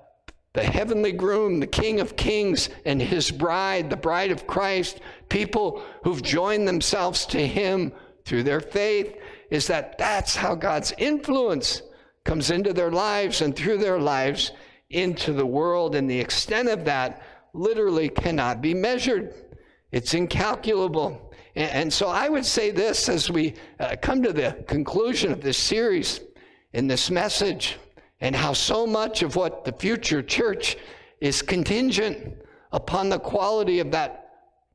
the 0.53 0.63
heavenly 0.63 1.13
groom, 1.13 1.61
the 1.61 1.67
King 1.67 2.01
of 2.01 2.17
Kings, 2.17 2.69
and 2.85 3.01
his 3.01 3.31
bride, 3.31 3.89
the 3.89 3.95
bride 3.95 4.31
of 4.31 4.47
Christ, 4.47 4.99
people 5.31 5.81
who've 6.03 6.21
joined 6.21 6.67
themselves 6.67 7.25
to 7.25 7.47
him 7.47 7.93
through 8.25 8.43
their 8.43 8.59
faith, 8.59 9.15
is 9.49 9.65
that 9.67 9.97
that's 9.97 10.35
how 10.35 10.53
God's 10.53 10.93
influence 10.97 11.81
comes 12.25 12.51
into 12.51 12.73
their 12.73 12.91
lives 12.91 13.41
and 13.41 13.55
through 13.55 13.77
their 13.77 13.99
lives 13.99 14.51
into 14.89 15.33
the 15.33 15.45
world. 15.45 15.95
And 15.95 16.09
the 16.09 16.19
extent 16.19 16.67
of 16.67 16.85
that 16.85 17.23
literally 17.53 18.09
cannot 18.09 18.61
be 18.61 18.73
measured, 18.73 19.33
it's 19.91 20.13
incalculable. 20.13 21.33
And, 21.55 21.91
so 21.91 22.07
I 22.07 22.29
would 22.29 22.45
say 22.45 22.71
this 22.71 23.09
as 23.09 23.29
we 23.29 23.55
uh, 23.79 23.97
come 24.01 24.23
to 24.23 24.31
the 24.31 24.63
conclusion 24.67 25.33
of 25.33 25.41
this 25.41 25.57
series 25.57 26.21
in 26.71 26.87
this 26.87 27.11
message 27.11 27.77
and 28.21 28.33
how 28.35 28.53
so 28.53 28.87
much 28.87 29.21
of 29.21 29.35
what 29.35 29.65
the 29.65 29.73
future 29.73 30.21
church 30.21 30.77
is 31.19 31.41
contingent 31.41 32.37
upon 32.71 33.09
the 33.09 33.19
quality 33.19 33.79
of 33.79 33.91
that 33.91 34.20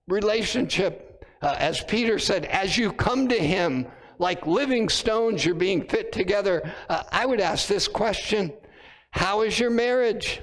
relationship. 0.08 1.24
Uh, 1.42 1.56
as 1.58 1.82
Peter 1.82 2.18
said, 2.18 2.44
as 2.46 2.78
you 2.78 2.92
come 2.92 3.28
to 3.28 3.34
him 3.38 3.86
like 4.18 4.46
living 4.46 4.88
stones, 4.88 5.44
you're 5.44 5.54
being 5.54 5.82
fit 5.82 6.12
together. 6.12 6.72
Uh, 6.88 7.02
I 7.10 7.26
would 7.26 7.40
ask 7.40 7.68
this 7.68 7.88
question 7.88 8.52
How 9.10 9.42
is 9.42 9.58
your 9.58 9.70
marriage? 9.70 10.40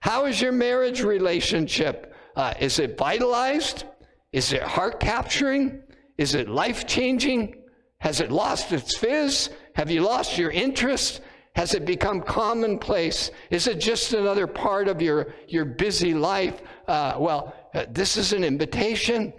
How 0.00 0.26
is 0.26 0.40
your 0.40 0.52
marriage 0.52 1.02
relationship? 1.02 2.14
Uh, 2.36 2.52
is 2.60 2.78
it 2.78 2.98
vitalized? 2.98 3.84
Is 4.32 4.52
it 4.52 4.62
heart 4.62 5.00
capturing? 5.00 5.82
Is 6.18 6.34
it 6.34 6.48
life 6.48 6.86
changing? 6.86 7.62
Has 7.98 8.20
it 8.20 8.30
lost 8.30 8.72
its 8.72 8.96
fizz? 8.96 9.50
Have 9.74 9.90
you 9.90 10.02
lost 10.02 10.36
your 10.36 10.50
interest? 10.50 11.22
Has 11.54 11.74
it 11.74 11.86
become 11.86 12.20
commonplace? 12.20 13.30
Is 13.48 13.66
it 13.66 13.80
just 13.80 14.12
another 14.12 14.46
part 14.46 14.88
of 14.88 15.00
your, 15.00 15.34
your 15.48 15.64
busy 15.64 16.12
life? 16.12 16.60
Uh, 16.86 17.16
well, 17.18 17.54
this 17.90 18.16
is 18.16 18.32
an 18.32 18.44
invitation 18.44 19.32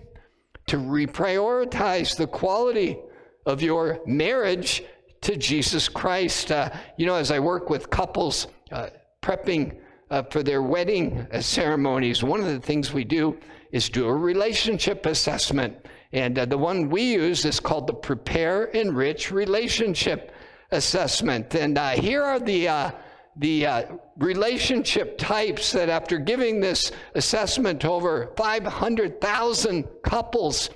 to 0.68 0.78
reprioritize 0.78 2.16
the 2.16 2.28
quality 2.28 2.98
of 3.46 3.62
your 3.62 4.02
marriage 4.06 4.84
to 5.22 5.36
Jesus 5.36 5.90
Christ. 5.90 6.52
Uh, 6.52 6.70
you 6.98 7.06
know, 7.06 7.16
as 7.16 7.32
I 7.32 7.40
work 7.40 7.70
with 7.70 7.90
couples 7.90 8.48
uh, 8.72 8.90
prepping 9.22 9.78
uh, 10.10 10.24
for 10.24 10.44
their 10.44 10.62
wedding 10.62 11.26
uh, 11.32 11.42
ceremonies, 11.42 12.24
one 12.24 12.40
of 12.40 12.48
the 12.48 12.60
things 12.60 12.94
we 12.94 13.04
do 13.04 13.38
is 13.72 13.90
do 13.90 14.08
a 14.08 14.14
relationship 14.14 15.06
assessment. 15.06 15.88
And 16.14 16.38
the 16.38 16.58
one 16.58 16.90
we 16.90 17.14
use 17.14 17.44
is 17.44 17.60
called 17.60 17.88
the 17.88 17.94
Prepare 17.94 18.66
Enrich 18.66 19.32
Relationship 19.32 20.32
assessment. 20.72 21.56
And 21.56 21.78
uh, 21.78 21.90
here 21.92 22.24
are 22.24 22.40
the, 22.40 22.68
uh, 22.68 22.92
the 23.40 23.66
uh, 23.66 23.84
relationship 24.18 25.18
types 25.18 25.72
that, 25.72 25.90
after 25.90 26.18
giving 26.18 26.60
this 26.60 26.92
assessment 27.16 27.82
to 27.82 27.90
over 27.90 28.34
500,000 28.36 29.88
couples, 30.04 30.70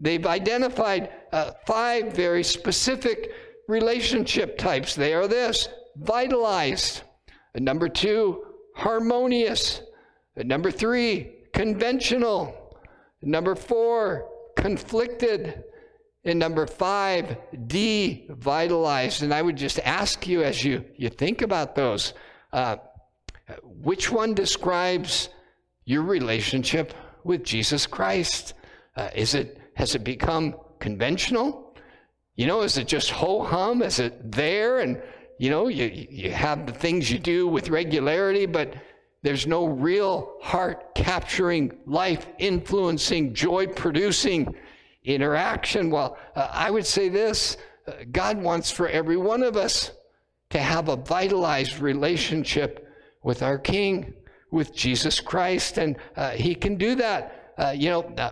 they've 0.00 0.26
identified 0.26 1.10
uh, 1.32 1.52
five 1.66 2.12
very 2.12 2.42
specific 2.42 3.30
relationship 3.68 4.58
types. 4.58 4.94
They 4.94 5.14
are 5.14 5.28
this 5.28 5.68
vitalized. 5.96 7.02
Number 7.54 7.88
two, 7.88 8.44
harmonious. 8.74 9.82
Number 10.36 10.70
three, 10.70 11.32
conventional. 11.52 12.76
Number 13.22 13.54
four, 13.54 14.28
conflicted. 14.56 15.64
And 16.24 16.38
number 16.38 16.66
five, 16.66 17.38
devitalized. 17.54 19.22
And 19.22 19.32
I 19.32 19.40
would 19.40 19.56
just 19.56 19.78
ask 19.80 20.26
you 20.26 20.42
as 20.42 20.62
you, 20.62 20.84
you 20.96 21.08
think 21.08 21.40
about 21.40 21.74
those, 21.74 22.12
uh, 22.52 22.76
which 23.64 24.12
one 24.12 24.34
describes 24.34 25.30
your 25.84 26.02
relationship 26.02 26.92
with 27.24 27.42
Jesus 27.42 27.86
Christ? 27.86 28.54
Uh, 28.96 29.08
is 29.14 29.34
it, 29.34 29.58
has 29.74 29.94
it 29.94 30.04
become 30.04 30.56
conventional? 30.78 31.74
You 32.36 32.46
know, 32.46 32.62
is 32.62 32.76
it 32.76 32.86
just 32.86 33.10
ho 33.10 33.42
hum? 33.42 33.82
Is 33.82 33.98
it 33.98 34.30
there? 34.30 34.80
And, 34.80 35.00
you 35.38 35.50
know, 35.50 35.68
you, 35.68 35.86
you 35.86 36.32
have 36.32 36.66
the 36.66 36.72
things 36.72 37.10
you 37.10 37.18
do 37.18 37.48
with 37.48 37.70
regularity, 37.70 38.44
but 38.44 38.74
there's 39.22 39.46
no 39.46 39.66
real 39.66 40.36
heart 40.40 40.94
capturing, 40.94 41.78
life 41.86 42.26
influencing, 42.38 43.34
joy 43.34 43.66
producing 43.66 44.54
interaction? 45.04 45.90
Well, 45.90 46.18
uh, 46.34 46.48
I 46.50 46.70
would 46.70 46.86
say 46.86 47.08
this 47.08 47.56
uh, 47.86 47.92
God 48.10 48.38
wants 48.42 48.70
for 48.70 48.88
every 48.88 49.16
one 49.16 49.42
of 49.42 49.56
us 49.56 49.92
to 50.50 50.58
have 50.58 50.88
a 50.88 50.96
vitalized 50.96 51.78
relationship 51.78 52.86
with 53.22 53.42
our 53.42 53.58
King, 53.58 54.14
with 54.50 54.74
Jesus 54.74 55.20
Christ, 55.20 55.78
and 55.78 55.96
uh, 56.16 56.30
He 56.30 56.54
can 56.54 56.76
do 56.76 56.96
that. 56.96 57.54
Uh, 57.56 57.74
you 57.76 57.90
know, 57.90 58.02
uh, 58.16 58.30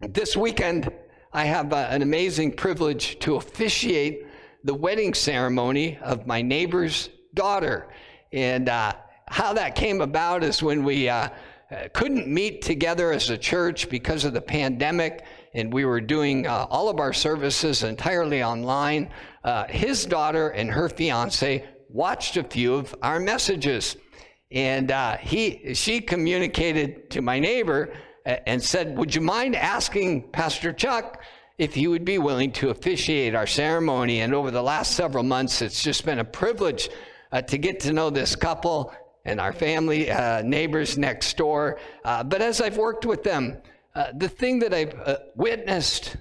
this 0.00 0.36
weekend, 0.36 0.90
I 1.32 1.44
have 1.44 1.72
an 1.72 2.02
amazing 2.02 2.52
privilege 2.52 3.18
to 3.20 3.36
officiate 3.36 4.26
the 4.64 4.74
wedding 4.74 5.12
ceremony 5.12 5.98
of 6.00 6.26
my 6.26 6.40
neighbor's 6.40 7.10
daughter. 7.34 7.88
And 8.32 8.68
how 8.68 9.52
that 9.52 9.74
came 9.74 10.00
about 10.00 10.42
is 10.42 10.62
when 10.62 10.84
we 10.84 11.10
couldn't 11.92 12.28
meet 12.28 12.62
together 12.62 13.12
as 13.12 13.28
a 13.28 13.36
church 13.36 13.90
because 13.90 14.24
of 14.24 14.32
the 14.32 14.40
pandemic 14.40 15.24
and 15.54 15.72
we 15.72 15.84
were 15.84 16.00
doing 16.00 16.46
uh, 16.46 16.66
all 16.70 16.88
of 16.88 17.00
our 17.00 17.12
services 17.12 17.82
entirely 17.82 18.42
online. 18.42 19.10
Uh, 19.44 19.64
his 19.68 20.04
daughter 20.04 20.50
and 20.50 20.70
her 20.70 20.88
fiance 20.88 21.64
watched 21.88 22.36
a 22.36 22.44
few 22.44 22.74
of 22.74 22.94
our 23.02 23.18
messages, 23.18 23.96
and 24.50 24.90
uh, 24.90 25.16
he 25.16 25.74
she 25.74 26.00
communicated 26.00 27.10
to 27.10 27.22
my 27.22 27.38
neighbor 27.38 27.92
uh, 28.26 28.36
and 28.46 28.62
said, 28.62 28.96
"Would 28.96 29.14
you 29.14 29.20
mind 29.20 29.56
asking 29.56 30.30
Pastor 30.30 30.72
Chuck?" 30.72 31.22
if 31.58 31.74
he 31.74 31.88
would 31.88 32.04
be 32.04 32.18
willing 32.18 32.52
to 32.52 32.70
officiate 32.70 33.34
our 33.34 33.46
ceremony. 33.46 34.20
And 34.20 34.32
over 34.32 34.52
the 34.52 34.62
last 34.62 34.92
several 34.92 35.24
months, 35.24 35.60
it's 35.60 35.82
just 35.82 36.04
been 36.04 36.20
a 36.20 36.24
privilege 36.24 36.88
uh, 37.32 37.42
to 37.42 37.58
get 37.58 37.80
to 37.80 37.92
know 37.92 38.10
this 38.10 38.36
couple 38.36 38.94
and 39.24 39.40
our 39.40 39.52
family, 39.52 40.10
uh, 40.10 40.42
neighbors 40.42 40.96
next 40.96 41.36
door. 41.36 41.78
Uh, 42.04 42.22
but 42.24 42.40
as 42.40 42.60
I've 42.60 42.78
worked 42.78 43.04
with 43.04 43.24
them, 43.24 43.60
uh, 43.98 44.12
the 44.16 44.28
thing 44.28 44.60
that 44.60 44.72
I've 44.72 44.94
uh, 44.94 45.16
witnessed 45.34 46.16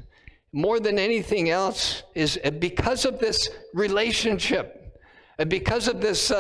more 0.52 0.80
than 0.80 0.98
anything 0.98 1.52
else 1.52 2.02
is 2.16 2.40
uh, 2.44 2.50
because 2.50 3.06
of 3.06 3.20
this 3.20 3.50
relationship, 3.76 5.00
because 5.48 5.88
of 5.88 6.02
this 6.02 6.32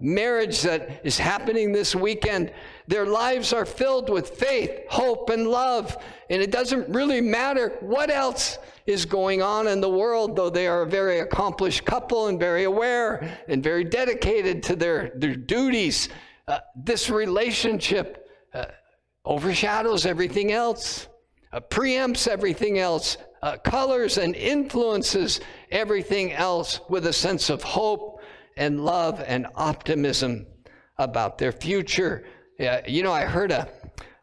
marriage 0.00 0.62
that 0.62 1.02
is 1.04 1.18
happening 1.18 1.72
this 1.72 1.94
weekend, 1.94 2.54
their 2.86 3.04
lives 3.04 3.52
are 3.52 3.66
filled 3.66 4.08
with 4.08 4.30
faith, 4.30 4.70
hope, 4.88 5.28
and 5.28 5.48
love. 5.48 5.94
And 6.30 6.40
it 6.40 6.50
doesn't 6.50 6.88
really 6.88 7.20
matter 7.20 7.76
what 7.80 8.10
else 8.10 8.56
is 8.86 9.04
going 9.04 9.42
on 9.42 9.66
in 9.66 9.82
the 9.82 9.90
world, 9.90 10.36
though 10.36 10.48
they 10.48 10.66
are 10.66 10.82
a 10.82 10.88
very 10.88 11.18
accomplished 11.18 11.84
couple 11.84 12.28
and 12.28 12.38
very 12.38 12.64
aware 12.64 13.38
and 13.46 13.62
very 13.62 13.84
dedicated 13.84 14.62
to 14.62 14.76
their, 14.76 15.12
their 15.16 15.36
duties. 15.36 16.08
Uh, 16.46 16.60
this 16.74 17.10
relationship 17.10 18.26
uh, 18.54 18.64
overshadows 19.28 20.06
everything 20.06 20.52
else, 20.52 21.06
uh, 21.52 21.60
preempts 21.60 22.26
everything 22.26 22.78
else, 22.78 23.18
uh, 23.42 23.58
colors 23.58 24.16
and 24.16 24.34
influences 24.34 25.40
everything 25.70 26.32
else 26.32 26.80
with 26.88 27.06
a 27.06 27.12
sense 27.12 27.50
of 27.50 27.62
hope 27.62 28.20
and 28.56 28.84
love 28.84 29.22
and 29.26 29.46
optimism 29.54 30.46
about 30.96 31.36
their 31.36 31.52
future. 31.52 32.24
Yeah, 32.58 32.80
you 32.88 33.02
know, 33.02 33.12
I 33.12 33.26
heard 33.26 33.52
a, 33.52 33.68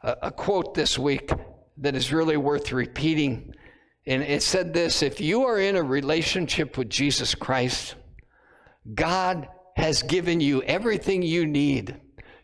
a 0.04 0.32
quote 0.32 0.74
this 0.74 0.98
week 0.98 1.32
that 1.78 1.96
is 1.96 2.12
really 2.12 2.38
worth 2.38 2.72
repeating. 2.72 3.54
And 4.08 4.24
it 4.24 4.42
said 4.42 4.74
this 4.74 5.04
If 5.04 5.22
you 5.22 5.44
are 5.44 5.60
in 5.60 5.76
a 5.76 5.84
relationship 5.84 6.78
with 6.78 6.90
Jesus 6.90 7.36
Christ, 7.36 7.96
God 8.94 9.48
has 9.78 10.02
given 10.02 10.42
you 10.42 10.64
everything 10.64 11.22
you 11.22 11.46
need 11.46 11.96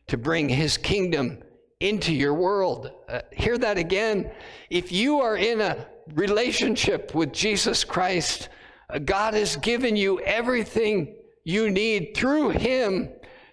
to 0.08 0.18
bring 0.18 0.48
his 0.48 0.78
kingdom 0.78 1.42
into 1.82 2.14
your 2.14 2.34
world. 2.34 2.92
Uh, 3.10 3.22
hear 3.32 3.58
that 3.58 3.78
again. 3.78 4.32
If 4.70 4.92
you 4.92 5.20
are 5.20 5.36
in 5.36 5.60
a 5.60 5.88
relationship 6.14 7.14
with 7.16 7.34
Jesus 7.34 7.84
Christ, 7.84 8.50
uh, 8.90 9.00
God 9.00 9.34
has 9.34 9.56
given 9.58 9.96
you 9.96 10.20
everything 10.22 11.16
you 11.44 11.72
need 11.72 12.16
through 12.16 12.50
him 12.50 13.10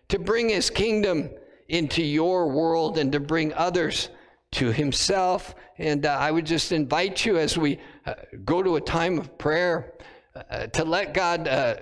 to 0.09 0.19
bring 0.19 0.51
his 0.51 0.69
kingdom 0.69 1.31
into 1.69 2.03
your 2.03 2.49
world 2.49 2.99
and 2.99 3.11
to 3.13 3.21
bring 3.21 3.53
others 3.55 4.11
to 4.53 4.73
himself. 4.73 5.55
And 5.79 6.05
uh, 6.05 6.11
I 6.11 6.31
would 6.31 6.47
just 6.47 6.71
invite 6.71 7.25
you 7.25 7.39
as 7.39 7.57
we 7.57 7.79
uh, 8.07 8.15
go 8.45 8.63
to 8.63 8.77
a 8.77 8.81
time 8.81 9.19
of 9.19 9.39
prayer 9.39 9.95
uh, 10.35 10.67
to 10.69 10.85
let 10.85 11.15
God 11.15 11.49
uh, 11.49 11.77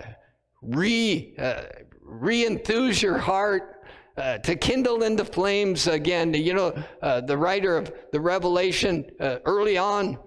re 0.62 1.34
uh, 1.38 1.62
re 2.02 2.46
enthuse 2.46 3.02
your 3.02 3.18
heart. 3.18 3.75
Uh, 4.16 4.38
to 4.38 4.56
kindle 4.56 5.02
into 5.02 5.24
flames 5.24 5.86
again. 5.86 6.32
You 6.32 6.54
know, 6.54 6.84
the 7.26 7.36
writer 7.36 7.76
of 7.76 7.92
the 8.12 8.20
Revelation 8.20 9.04
early 9.20 9.76
on 9.76 10.18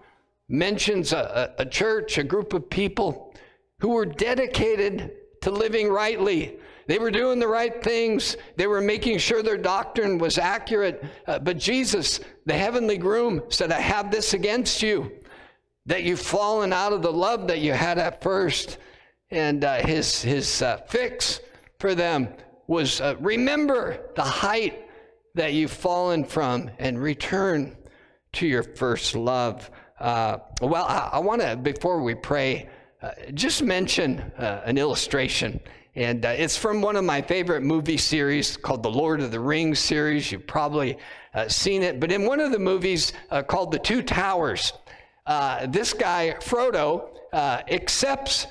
mentions 0.47 1.13
a, 1.13 1.53
a 1.57 1.65
church, 1.65 2.17
a 2.17 2.23
group 2.23 2.53
of 2.53 2.69
people 2.69 3.33
who 3.79 3.89
were 3.89 4.05
dedicated 4.05 5.11
to 5.41 5.51
living 5.51 5.89
rightly. 5.89 6.57
They 6.87 6.99
were 6.99 7.11
doing 7.11 7.39
the 7.39 7.47
right 7.47 7.83
things. 7.83 8.35
They 8.57 8.67
were 8.67 8.81
making 8.81 9.19
sure 9.19 9.43
their 9.43 9.57
doctrine 9.57 10.17
was 10.17 10.37
accurate. 10.37 11.03
Uh, 11.27 11.39
but 11.39 11.57
Jesus, 11.57 12.19
the 12.45 12.53
heavenly 12.53 12.97
groom, 12.97 13.43
said, 13.49 13.71
I 13.71 13.79
have 13.79 14.11
this 14.11 14.33
against 14.33 14.81
you, 14.81 15.11
that 15.85 16.03
you've 16.03 16.19
fallen 16.19 16.73
out 16.73 16.91
of 16.91 17.01
the 17.01 17.13
love 17.13 17.47
that 17.47 17.59
you 17.59 17.73
had 17.73 17.99
at 17.99 18.21
first. 18.21 18.79
And 19.29 19.63
uh, 19.63 19.85
his, 19.85 20.21
his 20.21 20.61
uh, 20.61 20.77
fix 20.87 21.41
for 21.79 21.93
them 21.95 22.29
was 22.69 23.01
uh, 23.01 23.15
remember 23.19 23.99
the 24.15 24.21
height 24.21 24.85
that 25.33 25.53
you've 25.53 25.71
fallen 25.71 26.23
from 26.23 26.69
and 26.77 27.01
return 27.01 27.75
to 28.31 28.45
your 28.45 28.61
first 28.61 29.15
love. 29.15 29.71
Uh, 29.99 30.37
well, 30.61 30.85
I, 30.85 31.09
I 31.13 31.19
want 31.19 31.41
to, 31.41 31.57
before 31.57 32.03
we 32.03 32.13
pray, 32.13 32.69
uh, 33.01 33.09
just 33.33 33.63
mention 33.63 34.19
uh, 34.37 34.61
an 34.65 34.77
illustration. 34.77 35.59
And 35.95 36.23
uh, 36.23 36.29
it's 36.29 36.55
from 36.55 36.79
one 36.79 36.95
of 36.95 37.03
my 37.03 37.23
favorite 37.23 37.63
movie 37.63 37.97
series 37.97 38.55
called 38.55 38.83
the 38.83 38.91
Lord 38.91 39.19
of 39.19 39.31
the 39.31 39.39
Rings 39.39 39.79
series. 39.79 40.31
You've 40.31 40.45
probably 40.45 40.99
uh, 41.33 41.47
seen 41.47 41.81
it. 41.81 41.99
But 41.99 42.11
in 42.11 42.23
one 42.23 42.39
of 42.39 42.51
the 42.51 42.59
movies 42.59 43.13
called 43.47 43.71
The 43.71 43.79
Two 43.79 44.03
Towers, 44.03 44.73
this 45.69 45.93
guy, 45.93 46.35
Frodo, 46.39 47.09
accepts 47.33 48.45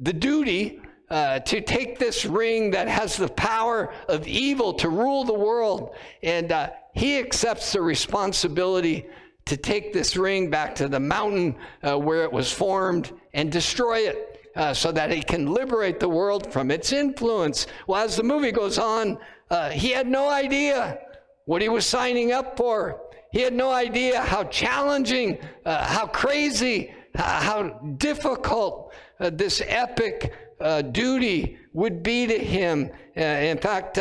the 0.00 0.12
duty 0.12 0.80
uh, 1.10 1.40
to 1.40 1.60
take 1.60 1.98
this 1.98 2.24
ring 2.24 2.70
that 2.70 2.86
has 2.86 3.16
the 3.16 3.28
power 3.28 3.92
of 4.08 4.26
evil 4.28 4.72
to 4.72 4.88
rule 4.88 5.24
the 5.24 5.34
world. 5.34 5.96
And 6.22 6.52
uh, 6.52 6.70
he 6.94 7.18
accepts 7.18 7.72
the 7.72 7.82
responsibility 7.82 9.06
to 9.46 9.56
take 9.56 9.92
this 9.92 10.16
ring 10.16 10.50
back 10.50 10.74
to 10.76 10.88
the 10.88 11.00
mountain 11.00 11.56
uh, 11.82 11.98
where 11.98 12.22
it 12.22 12.32
was 12.32 12.52
formed 12.52 13.12
and 13.34 13.50
destroy 13.50 13.98
it 13.98 14.40
uh, 14.54 14.72
so 14.72 14.92
that 14.92 15.10
he 15.10 15.20
can 15.20 15.46
liberate 15.46 15.98
the 15.98 16.08
world 16.08 16.52
from 16.52 16.70
its 16.70 16.92
influence. 16.92 17.66
Well, 17.88 18.04
as 18.04 18.14
the 18.14 18.22
movie 18.22 18.52
goes 18.52 18.78
on, 18.78 19.18
uh, 19.50 19.70
he 19.70 19.90
had 19.90 20.06
no 20.06 20.30
idea 20.30 21.00
what 21.46 21.60
he 21.60 21.68
was 21.68 21.84
signing 21.86 22.30
up 22.30 22.56
for. 22.56 23.02
He 23.32 23.40
had 23.40 23.52
no 23.52 23.72
idea 23.72 24.20
how 24.20 24.44
challenging, 24.44 25.38
how 25.64 26.06
crazy, 26.06 26.92
how 27.14 27.80
difficult 27.96 28.92
this 29.18 29.62
epic 29.66 30.32
uh, 30.60 30.82
duty 30.82 31.58
would 31.72 32.02
be 32.02 32.26
to 32.26 32.38
him. 32.38 32.90
in 33.14 33.58
fact, 33.58 33.98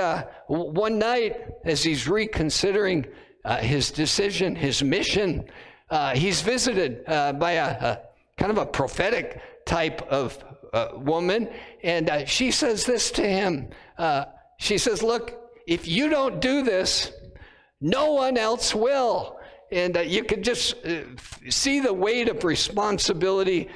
one 0.48 1.00
night, 1.00 1.38
as 1.66 1.84
he's 1.84 2.08
reconsidering 2.08 3.06
uh, 3.46 3.58
his 3.58 3.92
decision, 3.92 4.56
his 4.56 4.84
mission. 4.84 5.46
Uh, 5.90 6.14
he's 6.16 6.42
visited 6.42 7.04
uh, 7.08 7.34
by 7.34 7.54
a, 7.54 7.66
a, 7.66 8.00
kind 8.38 8.52
of 8.52 8.58
a 8.58 8.66
prophetic 8.66 9.42
type 9.66 10.02
of 10.04 10.38
uh, 10.74 10.90
woman, 10.96 11.50
and 11.84 12.10
uh, 12.10 12.26
she 12.26 12.52
says 12.52 12.86
this 12.86 13.12
to 13.12 13.28
him. 13.28 13.70
Uh, 13.98 14.26
she 14.60 14.78
says, 14.78 15.02
Look, 15.02 15.52
if 15.68 15.88
you 15.88 16.10
don't 16.10 16.40
do 16.40 16.62
this, 16.62 17.12
no 17.82 18.12
one 18.12 18.38
else 18.38 18.76
will. 18.76 19.38
And 19.72 19.96
you 20.06 20.24
could 20.24 20.44
just 20.44 20.76
see 21.50 21.80
the 21.80 21.94
weight 21.94 22.28
of 22.28 22.44
responsibility 22.44 23.70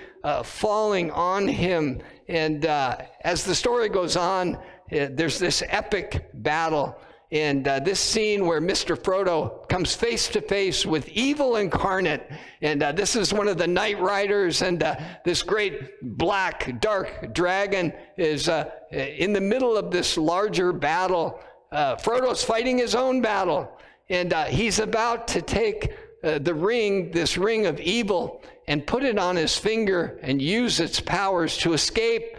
falling 0.44 1.12
on 1.12 1.48
him. 1.48 2.02
And 2.28 2.66
as 2.66 3.44
the 3.44 3.56
story 3.56 3.90
goes 3.90 4.16
on, 4.18 4.58
there's 4.90 5.40
this 5.40 5.64
epic 5.68 6.30
battle 6.34 6.98
and 7.34 7.68
uh, 7.68 7.80
this 7.80 8.00
scene 8.00 8.46
where 8.46 8.62
Mr. 8.62 8.96
Frodo 8.96 9.68
comes 9.68 9.96
face 9.96 10.28
to 10.28 10.40
face 10.40 10.86
with 10.86 11.10
evil 11.10 11.56
incarnate. 11.56 12.30
And 12.62 12.84
uh, 12.84 12.92
this 12.92 13.16
is 13.16 13.34
one 13.34 13.48
of 13.48 13.58
the 13.58 13.66
Night 13.66 14.00
Riders, 14.00 14.62
and 14.62 14.84
uh, 14.84 14.96
this 15.26 15.42
great 15.42 16.00
black, 16.16 16.80
dark 16.80 17.34
dragon 17.34 17.92
is 18.18 18.50
uh, 18.50 18.70
in 18.92 19.34
the 19.34 19.42
middle 19.42 19.76
of 19.76 19.90
this 19.90 20.16
larger 20.16 20.72
battle. 20.72 21.40
Uh, 21.72 21.96
Frodo's 21.96 22.44
fighting 22.44 22.78
his 22.78 22.94
own 22.94 23.20
battle, 23.20 23.80
and 24.10 24.32
uh, 24.32 24.46
he's 24.46 24.78
about 24.78 25.28
to 25.30 25.42
take 25.42 25.92
the 26.22 26.54
ring, 26.54 27.12
this 27.12 27.38
ring 27.38 27.66
of 27.66 27.82
evil, 27.82 28.42
and 28.68 28.86
put 28.86 29.04
it 29.04 29.18
on 29.18 29.36
his 29.36 29.58
finger 29.58 30.20
and 30.22 30.42
use 30.42 30.80
its 30.80 31.00
powers 31.00 31.58
to 31.58 31.74
escape 31.74 32.38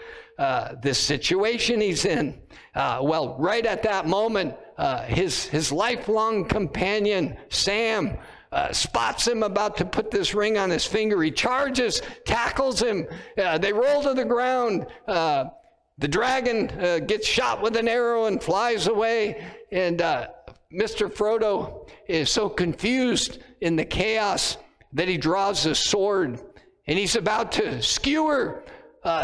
this 0.83 0.99
situation 0.99 1.81
he's 1.81 2.05
in. 2.05 2.39
well, 2.75 3.37
right 3.39 3.67
at 3.67 3.83
that 3.83 4.07
moment, 4.07 4.55
uh, 4.77 5.03
his, 5.03 5.45
his 5.47 5.71
lifelong 5.71 6.45
companion, 6.45 7.37
Sam, 7.49 8.19
uh, 8.51 8.73
spots 8.73 9.27
him 9.27 9.43
about 9.43 9.77
to 9.77 9.85
put 9.85 10.11
this 10.11 10.35
ring 10.35 10.59
on 10.59 10.71
his 10.71 10.87
finger. 10.87 11.21
He 11.23 11.31
charges, 11.31 12.03
tackles 12.25 12.81
him. 12.81 13.07
Uh, 13.37 13.59
they 13.59 13.73
roll 13.73 14.03
to 14.03 14.15
the 14.15 14.25
ground. 14.25 14.87
Uh, 15.07 15.47
the 15.99 16.09
dragon 16.09 16.71
uh, 16.81 17.01
gets 17.01 17.27
shot 17.27 17.63
with 17.63 17.77
an 17.77 17.89
arrow 17.89 18.27
and 18.27 18.43
flies 18.43 18.87
away. 18.87 19.45
And 19.73 20.01
uh, 20.03 20.29
Mr. 20.73 21.13
Frodo 21.13 21.89
is 22.09 22.31
so 22.31 22.49
confused 22.49 23.39
in 23.61 23.77
the 23.77 23.85
chaos 23.85 24.57
that 24.95 25.09
he 25.09 25.17
draws 25.17 25.67
a 25.67 25.75
sword 25.75 26.41
and 26.87 26.99
he's 26.99 27.17
about 27.17 27.53
to 27.53 27.83
skewer 27.83 28.65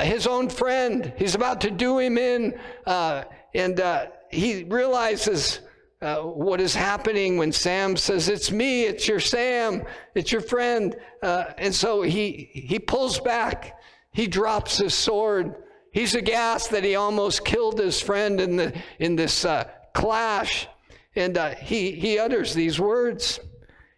his 0.01 0.27
own 0.27 0.49
friend. 0.49 1.13
He's 1.17 1.35
about 1.35 1.63
to 1.63 1.71
do 1.71 1.99
him 1.99 2.19
in. 2.19 2.59
and 2.87 4.11
he 4.31 4.65
realizes 4.65 5.61
uh, 6.03 6.23
what 6.23 6.61
is 6.61 6.75
happening 6.75 7.37
when 7.37 7.53
Sam 7.53 7.97
says, 7.97 8.29
It's 8.29 8.51
me, 8.51 8.85
it's 8.85 9.07
your 9.07 9.21
Sam, 9.21 9.83
it's 10.15 10.33
your 10.33 10.41
friend. 10.41 10.97
Uh, 11.23 11.45
and 11.59 11.75
so 11.75 12.03
he, 12.03 12.51
he 12.55 12.79
pulls 12.79 13.21
back, 13.21 13.79
he 14.13 14.27
drops 14.27 14.79
his 14.79 14.95
sword. 14.95 15.57
He's 15.93 16.15
aghast 16.15 16.71
that 16.71 16.85
he 16.85 16.95
almost 16.95 17.45
killed 17.45 17.79
his 17.79 18.01
friend 18.01 18.41
in, 18.41 18.57
the, 18.57 18.81
in 18.99 19.17
this 19.17 19.45
uh, 19.45 19.69
clash. 19.93 20.69
And 21.17 21.37
uh, 21.37 21.57
he, 21.57 21.93
he 21.93 22.19
utters 22.19 22.55
these 22.55 22.79
words. 22.79 23.41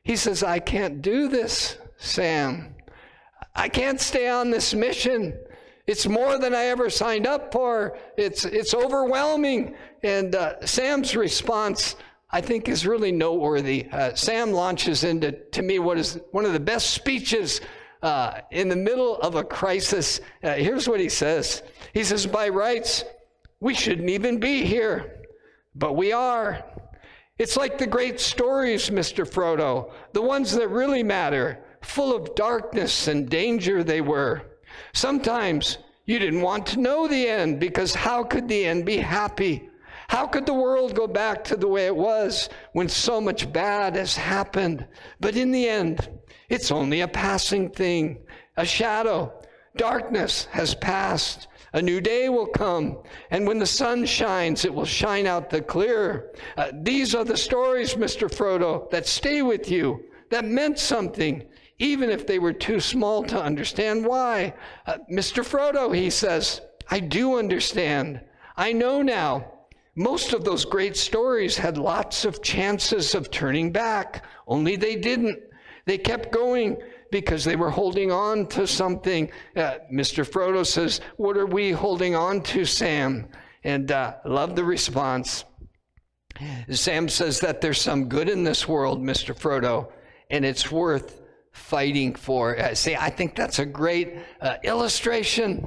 He 0.05 0.17
says, 0.17 0.43
I 0.43 0.59
can't 0.59 1.01
do 1.01 1.29
this, 1.29 1.79
Sam. 1.97 2.75
I 3.55 3.69
can't 3.69 4.01
stay 4.01 4.29
on 4.29 4.51
this 4.51 4.75
mission. 4.75 5.39
It's 5.87 6.07
more 6.07 6.39
than 6.39 6.55
I 6.55 6.65
ever 6.65 6.91
signed 6.91 7.27
up 7.27 7.53
for. 7.53 7.99
It's, 8.17 8.45
it's 8.45 8.75
overwhelming. 8.75 9.75
And 10.03 10.35
uh, 10.35 10.65
Sam's 10.65 11.17
response, 11.17 11.97
I 12.31 12.41
think, 12.41 12.69
is 12.69 12.87
really 12.87 13.13
noteworthy. 13.13 13.89
Uh, 13.91 14.15
Sam 14.15 14.53
launches 14.53 15.05
into, 15.05 15.33
to 15.33 15.63
me, 15.63 15.79
what 15.79 15.99
is 15.99 16.21
one 16.31 16.45
of 16.45 16.53
the 16.53 16.61
best 16.61 16.91
speeches 16.91 17.61
uh, 18.03 18.41
in 18.51 18.69
the 18.69 18.77
middle 18.77 19.19
of 19.19 19.37
a 19.37 19.45
crisis. 19.45 20.21
Uh, 20.43 20.55
here's 20.55 20.89
what 20.89 21.01
he 21.01 21.09
says 21.09 21.63
He 21.95 22.05
says, 22.05 22.27
By 22.27 22.49
rights, 22.49 23.05
we 23.61 23.75
shouldn't 23.75 24.11
even 24.11 24.41
be 24.41 24.65
here, 24.65 25.23
but 25.75 25.95
we 25.95 26.13
are. 26.13 26.65
It's 27.43 27.57
like 27.57 27.77
the 27.77 27.89
great 27.89 28.21
stories, 28.21 28.89
Mr. 28.89 29.29
Frodo, 29.29 29.91
the 30.13 30.23
ones 30.23 30.53
that 30.53 30.69
really 30.69 31.03
matter, 31.03 31.59
full 31.81 32.15
of 32.15 32.37
darkness 32.37 33.09
and 33.09 33.29
danger 33.29 33.83
they 33.83 34.01
were. 34.01 34.43
Sometimes 34.93 35.79
you 36.07 36.21
didn't 36.21 36.43
want 36.43 36.67
to 36.67 36.79
know 36.79 37.09
the 37.09 37.27
end 37.27 37.59
because 37.59 37.97
how 37.97 38.23
could 38.23 38.47
the 38.47 38.65
end 38.65 38.87
be 38.87 38.99
happy? 38.99 39.69
How 40.07 40.29
could 40.29 40.47
the 40.47 40.55
world 40.55 40.95
go 40.95 41.09
back 41.09 41.43
to 41.47 41.57
the 41.57 41.67
way 41.67 41.87
it 41.87 41.97
was 41.97 42.49
when 42.75 42.89
so 42.89 43.21
much 43.21 43.53
bad 43.53 43.97
has 43.97 44.15
happened? 44.15 44.87
But 45.19 45.35
in 45.35 45.51
the 45.51 45.69
end, 45.69 46.09
it's 46.49 46.71
only 46.71 47.01
a 47.01 47.09
passing 47.09 47.71
thing, 47.71 48.23
a 48.57 48.65
shadow. 48.65 49.33
Darkness 49.77 50.45
has 50.53 50.77
passed. 50.77 51.49
A 51.75 51.81
new 51.81 52.01
day 52.03 52.29
will 52.29 52.47
come, 52.47 52.99
and 53.31 53.47
when 53.47 53.59
the 53.59 53.67
sun 53.67 54.05
shines, 54.05 54.65
it 54.65 54.75
will 54.75 54.85
shine 54.85 55.27
out 55.27 55.49
the 55.49 55.63
clearer. 55.63 56.33
Uh, 56.57 56.71
these 56.73 57.15
are 57.15 57.25
the 57.25 57.37
stories, 57.37 57.95
Mr. 57.95 58.31
Frodo, 58.31 58.91
that 58.91 59.07
stay 59.07 59.41
with 59.41 59.71
you, 59.71 60.05
that 60.29 60.45
meant 60.45 60.79
something, 60.79 61.47
even 61.79 62.11
if 62.11 62.27
they 62.27 62.39
were 62.39 62.53
too 62.53 62.79
small 62.79 63.25
to 63.25 63.43
understand 63.43 64.05
why. 64.05 64.53
Uh, 64.87 64.99
Mr. 65.11 65.43
Frodo, 65.43 65.95
he 65.95 66.11
says, 66.11 66.61
I 66.91 67.01
do 67.01 67.39
understand. 67.39 68.21
I 68.57 68.73
know 68.73 69.01
now. 69.01 69.51
Most 69.95 70.33
of 70.33 70.45
those 70.45 70.65
great 70.65 70.97
stories 70.97 71.57
had 71.57 71.77
lots 71.79 72.25
of 72.25 72.43
chances 72.43 73.15
of 73.15 73.31
turning 73.31 73.73
back, 73.73 74.25
only 74.47 74.77
they 74.77 74.97
didn't. 74.97 75.39
They 75.85 75.99
kept 75.99 76.33
going 76.33 76.79
because 77.13 77.45
they 77.45 77.55
were 77.55 77.71
holding 77.71 78.11
on 78.11 78.47
to 78.49 78.67
something. 78.67 79.31
Uh, 79.55 79.75
Mr. 79.93 80.29
Frodo 80.29 80.67
says, 80.67 81.01
What 81.17 81.37
are 81.37 81.47
we 81.47 81.71
holding 81.71 82.17
on 82.17 82.43
to, 82.45 82.65
Sam? 82.65 83.29
And 83.63 83.93
uh, 83.93 84.15
love 84.25 84.57
the 84.57 84.65
response. 84.65 85.45
Sam 86.71 87.09
says 87.09 87.39
that 87.41 87.61
there's 87.61 87.81
some 87.81 88.09
good 88.09 88.29
in 88.29 88.43
this 88.43 88.67
world, 88.67 89.01
Mr. 89.01 89.39
Frodo, 89.39 89.93
and 90.31 90.45
it's 90.45 90.73
worth 90.73 91.21
fighting 91.53 92.15
for. 92.15 92.59
Uh, 92.59 92.75
see, 92.75 92.97
I 92.97 93.11
think 93.11 93.37
that's 93.37 93.59
a 93.61 93.67
great 93.67 94.17
uh, 94.41 94.57
illustration 94.65 95.65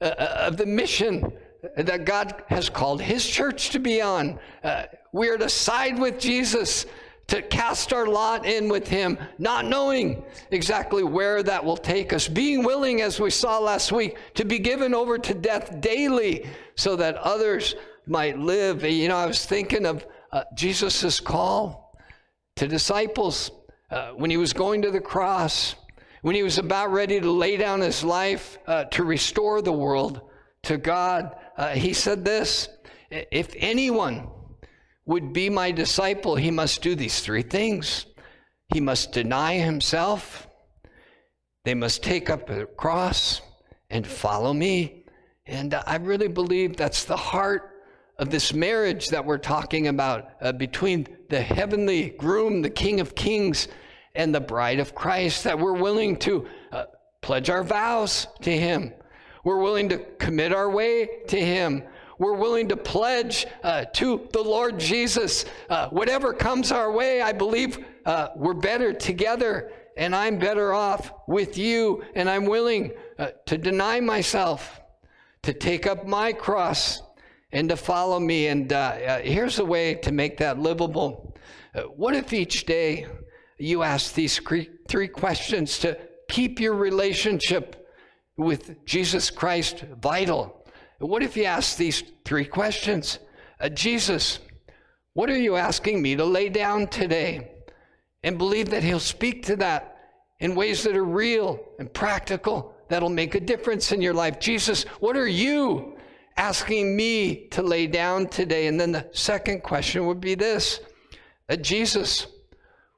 uh, 0.00 0.04
uh, 0.04 0.46
of 0.46 0.56
the 0.56 0.66
mission 0.66 1.30
that 1.76 2.06
God 2.06 2.42
has 2.48 2.70
called 2.70 3.02
His 3.02 3.28
church 3.28 3.70
to 3.70 3.78
be 3.78 4.00
on. 4.00 4.40
Uh, 4.64 4.84
we 5.12 5.28
are 5.28 5.36
to 5.36 5.50
side 5.50 5.98
with 5.98 6.18
Jesus 6.18 6.86
to 7.30 7.40
cast 7.42 7.92
our 7.92 8.06
lot 8.06 8.44
in 8.44 8.68
with 8.68 8.88
Him, 8.88 9.16
not 9.38 9.64
knowing 9.64 10.24
exactly 10.50 11.04
where 11.04 11.42
that 11.44 11.64
will 11.64 11.76
take 11.76 12.12
us, 12.12 12.26
being 12.26 12.64
willing, 12.64 13.02
as 13.02 13.20
we 13.20 13.30
saw 13.30 13.58
last 13.58 13.92
week, 13.92 14.16
to 14.34 14.44
be 14.44 14.58
given 14.58 14.94
over 14.94 15.16
to 15.16 15.32
death 15.32 15.80
daily 15.80 16.46
so 16.74 16.96
that 16.96 17.14
others 17.16 17.76
might 18.06 18.36
live. 18.36 18.84
You 18.84 19.08
know, 19.08 19.16
I 19.16 19.26
was 19.26 19.46
thinking 19.46 19.86
of 19.86 20.04
uh, 20.32 20.42
Jesus' 20.54 21.20
call 21.20 21.96
to 22.56 22.66
disciples 22.66 23.52
uh, 23.92 24.10
when 24.10 24.30
he 24.30 24.36
was 24.36 24.52
going 24.52 24.82
to 24.82 24.90
the 24.90 25.00
cross, 25.00 25.76
when 26.22 26.34
he 26.34 26.42
was 26.42 26.58
about 26.58 26.90
ready 26.90 27.20
to 27.20 27.30
lay 27.30 27.56
down 27.56 27.80
his 27.80 28.02
life 28.02 28.58
uh, 28.66 28.84
to 28.86 29.04
restore 29.04 29.62
the 29.62 29.72
world 29.72 30.20
to 30.64 30.76
God. 30.76 31.36
Uh, 31.56 31.70
he 31.70 31.92
said 31.92 32.24
this 32.24 32.68
If 33.10 33.54
anyone 33.56 34.26
would 35.10 35.32
be 35.32 35.50
my 35.50 35.72
disciple, 35.72 36.36
he 36.36 36.52
must 36.52 36.82
do 36.82 36.94
these 36.94 37.18
three 37.18 37.42
things. 37.42 38.06
He 38.72 38.80
must 38.80 39.10
deny 39.10 39.54
himself, 39.58 40.46
they 41.64 41.74
must 41.74 42.04
take 42.04 42.30
up 42.30 42.48
a 42.48 42.66
cross 42.66 43.40
and 43.90 44.06
follow 44.06 44.52
me. 44.52 45.04
And 45.46 45.74
I 45.74 45.96
really 45.96 46.28
believe 46.28 46.76
that's 46.76 47.04
the 47.04 47.16
heart 47.16 47.82
of 48.18 48.30
this 48.30 48.54
marriage 48.54 49.08
that 49.08 49.24
we're 49.24 49.38
talking 49.38 49.88
about 49.88 50.28
uh, 50.40 50.52
between 50.52 51.08
the 51.28 51.40
heavenly 51.40 52.10
groom, 52.10 52.62
the 52.62 52.70
King 52.70 53.00
of 53.00 53.16
Kings, 53.16 53.66
and 54.14 54.32
the 54.32 54.40
bride 54.40 54.78
of 54.78 54.94
Christ, 54.94 55.42
that 55.42 55.58
we're 55.58 55.72
willing 55.72 56.18
to 56.18 56.46
uh, 56.70 56.84
pledge 57.20 57.50
our 57.50 57.64
vows 57.64 58.28
to 58.42 58.56
Him. 58.56 58.92
We're 59.42 59.60
willing 59.60 59.88
to 59.88 59.98
commit 60.20 60.52
our 60.52 60.70
way 60.70 61.08
to 61.26 61.40
Him 61.40 61.82
we're 62.20 62.34
willing 62.34 62.68
to 62.68 62.76
pledge 62.76 63.46
uh, 63.62 63.86
to 63.94 64.28
the 64.34 64.42
Lord 64.42 64.78
Jesus. 64.78 65.46
Uh, 65.70 65.88
whatever 65.88 66.34
comes 66.34 66.70
our 66.70 66.92
way, 66.92 67.22
I 67.22 67.32
believe 67.32 67.82
uh, 68.04 68.28
we're 68.36 68.52
better 68.52 68.92
together, 68.92 69.72
and 69.96 70.14
I'm 70.14 70.38
better 70.38 70.74
off 70.74 71.12
with 71.26 71.56
you, 71.56 72.04
and 72.14 72.28
I'm 72.28 72.44
willing 72.44 72.92
uh, 73.18 73.28
to 73.46 73.56
deny 73.56 74.00
myself, 74.00 74.82
to 75.44 75.54
take 75.54 75.86
up 75.86 76.06
my 76.06 76.34
cross, 76.34 77.02
and 77.52 77.70
to 77.70 77.76
follow 77.76 78.20
me. 78.20 78.48
And 78.48 78.70
uh, 78.70 78.76
uh, 78.76 79.18
here's 79.20 79.58
a 79.58 79.64
way 79.64 79.94
to 79.94 80.12
make 80.12 80.36
that 80.36 80.58
livable. 80.58 81.34
what 81.96 82.14
if 82.14 82.34
each 82.34 82.66
day 82.66 83.06
you 83.58 83.82
ask 83.82 84.12
these 84.12 84.38
three 84.88 85.08
questions 85.08 85.78
to 85.78 85.98
keep 86.28 86.60
your 86.60 86.74
relationship 86.74 87.88
with 88.36 88.84
Jesus 88.84 89.30
Christ 89.30 89.84
vital? 90.02 90.59
What 91.00 91.22
if 91.22 91.34
you 91.34 91.44
ask 91.44 91.78
these 91.78 92.02
three 92.26 92.44
questions? 92.44 93.20
Uh, 93.58 93.70
Jesus, 93.70 94.38
what 95.14 95.30
are 95.30 95.38
you 95.38 95.56
asking 95.56 96.02
me 96.02 96.14
to 96.14 96.26
lay 96.26 96.50
down 96.50 96.88
today? 96.88 97.52
And 98.22 98.36
believe 98.36 98.68
that 98.68 98.82
He'll 98.82 99.00
speak 99.00 99.46
to 99.46 99.56
that 99.56 99.96
in 100.40 100.54
ways 100.54 100.82
that 100.82 100.94
are 100.94 101.04
real 101.04 101.58
and 101.78 101.90
practical, 101.90 102.74
that'll 102.88 103.08
make 103.08 103.34
a 103.34 103.40
difference 103.40 103.92
in 103.92 104.02
your 104.02 104.12
life. 104.12 104.38
Jesus, 104.38 104.84
what 105.00 105.16
are 105.16 105.26
you 105.26 105.96
asking 106.36 106.94
me 106.94 107.46
to 107.48 107.62
lay 107.62 107.86
down 107.86 108.26
today? 108.26 108.66
And 108.66 108.78
then 108.78 108.92
the 108.92 109.08
second 109.12 109.62
question 109.62 110.06
would 110.06 110.20
be 110.20 110.34
this 110.34 110.80
uh, 111.48 111.56
Jesus, 111.56 112.26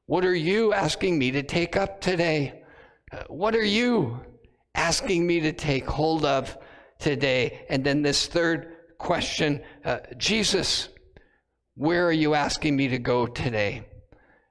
what 0.07 0.25
are 0.25 0.35
you 0.35 0.73
asking 0.73 1.21
me 1.21 1.31
to 1.31 1.43
take 1.45 1.77
up 1.77 2.01
today? 2.01 2.65
Uh, 3.13 3.23
what 3.29 3.55
are 3.55 3.65
you 3.65 4.19
asking 4.75 5.25
me 5.25 5.39
to 5.39 5.53
take 5.53 5.87
hold 5.87 6.25
of 6.25 6.59
today? 7.03 7.67
And 7.69 7.85
then 7.85 8.03
this 8.03 8.27
third 8.27 8.77
question 8.99 9.63
uh, 9.85 9.99
Jesus, 10.17 10.89
where 11.75 12.07
are 12.07 12.13
you 12.13 12.35
asking 12.35 12.77
me 12.77 12.89
to 12.89 12.99
go 12.99 13.27
today? 13.27 13.85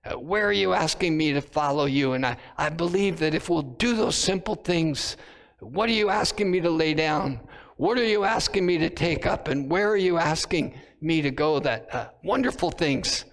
Uh, 0.04 0.20
where 0.20 0.48
are 0.48 0.54
you 0.54 0.74
asking 0.74 1.16
me 1.16 1.34
to 1.34 1.42
follow 1.42 1.86
you? 1.86 2.14
And 2.14 2.26
I, 2.26 2.38
I 2.58 2.70
believe 2.70 3.20
that 3.20 3.34
if 3.34 3.50
we'll 3.50 3.62
do 3.62 3.96
those 3.96 4.16
simple 4.16 4.56
things, 4.56 5.16
what 5.60 5.90
are 5.90 5.94
you 5.94 6.10
asking 6.10 6.50
me 6.50 6.60
to 6.62 6.70
lay 6.70 6.94
down? 6.94 7.40
What 7.78 7.98
are 7.98 8.06
you 8.06 8.24
asking 8.24 8.66
me 8.66 8.78
to 8.80 8.90
take 8.90 9.26
up? 9.26 9.48
And 9.48 9.70
where 9.70 9.90
are 9.90 9.98
you 9.98 10.18
asking 10.18 10.74
me 11.02 11.22
to 11.22 11.32
go? 11.32 11.60
That 11.60 11.94
uh, 11.94 12.10
wonderful 12.24 12.72
things 12.72 13.26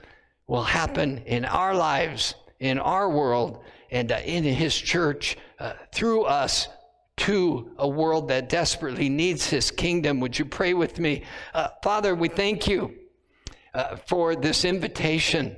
will 0.47 0.63
happen 0.63 1.19
in 1.27 1.45
our 1.45 1.75
lives, 1.75 2.35
in 2.61 2.79
our 2.79 3.09
world, 3.11 3.65
and 3.91 4.13
uh, 4.13 4.21
in 4.25 4.45
His 4.45 4.77
church 4.77 5.39
uh, 5.59 5.73
through 5.93 6.25
us 6.25 6.69
to 7.19 7.71
a 7.79 7.89
world 7.89 8.29
that 8.29 8.49
desperately 8.49 9.09
needs 9.09 9.49
his 9.49 9.71
kingdom. 9.71 10.21
Would 10.21 10.39
you 10.39 10.45
pray 10.45 10.75
with 10.75 10.99
me? 10.99 11.25
Uh, 11.53 11.69
Father, 11.83 12.15
we 12.15 12.29
thank 12.29 12.67
you 12.67 12.95
uh, 13.75 13.97
for 13.97 14.35
this 14.35 14.65
invitation 14.65 15.57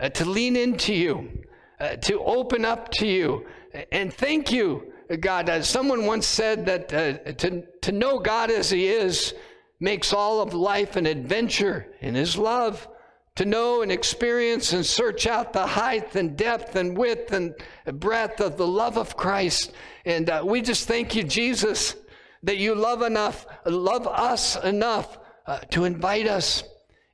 uh, 0.00 0.08
to 0.10 0.24
lean 0.24 0.56
into 0.56 0.94
you, 0.94 1.44
uh, 1.80 1.96
to 1.96 2.20
open 2.20 2.64
up 2.64 2.90
to 2.92 3.06
you. 3.06 3.46
And 3.90 4.12
thank 4.12 4.50
you, 4.52 4.92
God. 5.20 5.64
Someone 5.64 6.06
once 6.06 6.26
said 6.26 6.66
that 6.66 6.92
uh, 6.92 7.32
to, 7.32 7.64
to 7.82 7.92
know 7.92 8.18
God 8.18 8.50
as 8.50 8.70
he 8.70 8.88
is 8.88 9.34
makes 9.80 10.12
all 10.12 10.40
of 10.40 10.54
life 10.54 10.96
an 10.96 11.06
adventure 11.06 11.92
in 12.00 12.14
his 12.14 12.38
love 12.38 12.88
to 13.36 13.44
know 13.44 13.82
and 13.82 13.90
experience 13.90 14.72
and 14.72 14.84
search 14.84 15.26
out 15.26 15.52
the 15.52 15.66
height 15.66 16.14
and 16.16 16.36
depth 16.36 16.76
and 16.76 16.96
width 16.96 17.32
and 17.32 17.54
breadth 17.94 18.40
of 18.40 18.56
the 18.56 18.66
love 18.66 18.98
of 18.98 19.16
Christ. 19.16 19.72
And 20.04 20.28
uh, 20.28 20.42
we 20.44 20.60
just 20.60 20.86
thank 20.86 21.14
you, 21.14 21.22
Jesus, 21.22 21.96
that 22.42 22.58
you 22.58 22.74
love 22.74 23.02
enough, 23.02 23.46
love 23.64 24.06
us 24.06 24.62
enough 24.62 25.18
uh, 25.46 25.60
to 25.70 25.84
invite 25.84 26.26
us 26.28 26.64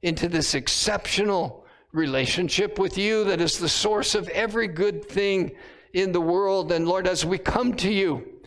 into 0.03 0.29
this 0.29 0.55
exceptional 0.55 1.64
relationship 1.93 2.79
with 2.79 2.99
you 2.99 3.25
that 3.25 3.41
is 3.41 3.59
the 3.59 3.69
source 3.69 4.14
of 4.14 4.29
every 4.31 4.69
good 4.69 5.05
thing 5.09 5.53
in 5.93 6.12
the 6.12 6.21
world. 6.21 6.73
And 6.73 6.87
Lord, 6.87 7.07
as 7.07 7.25
we 7.25 7.39
come 7.39 7.75
to 7.77 7.93
you, 7.93 8.41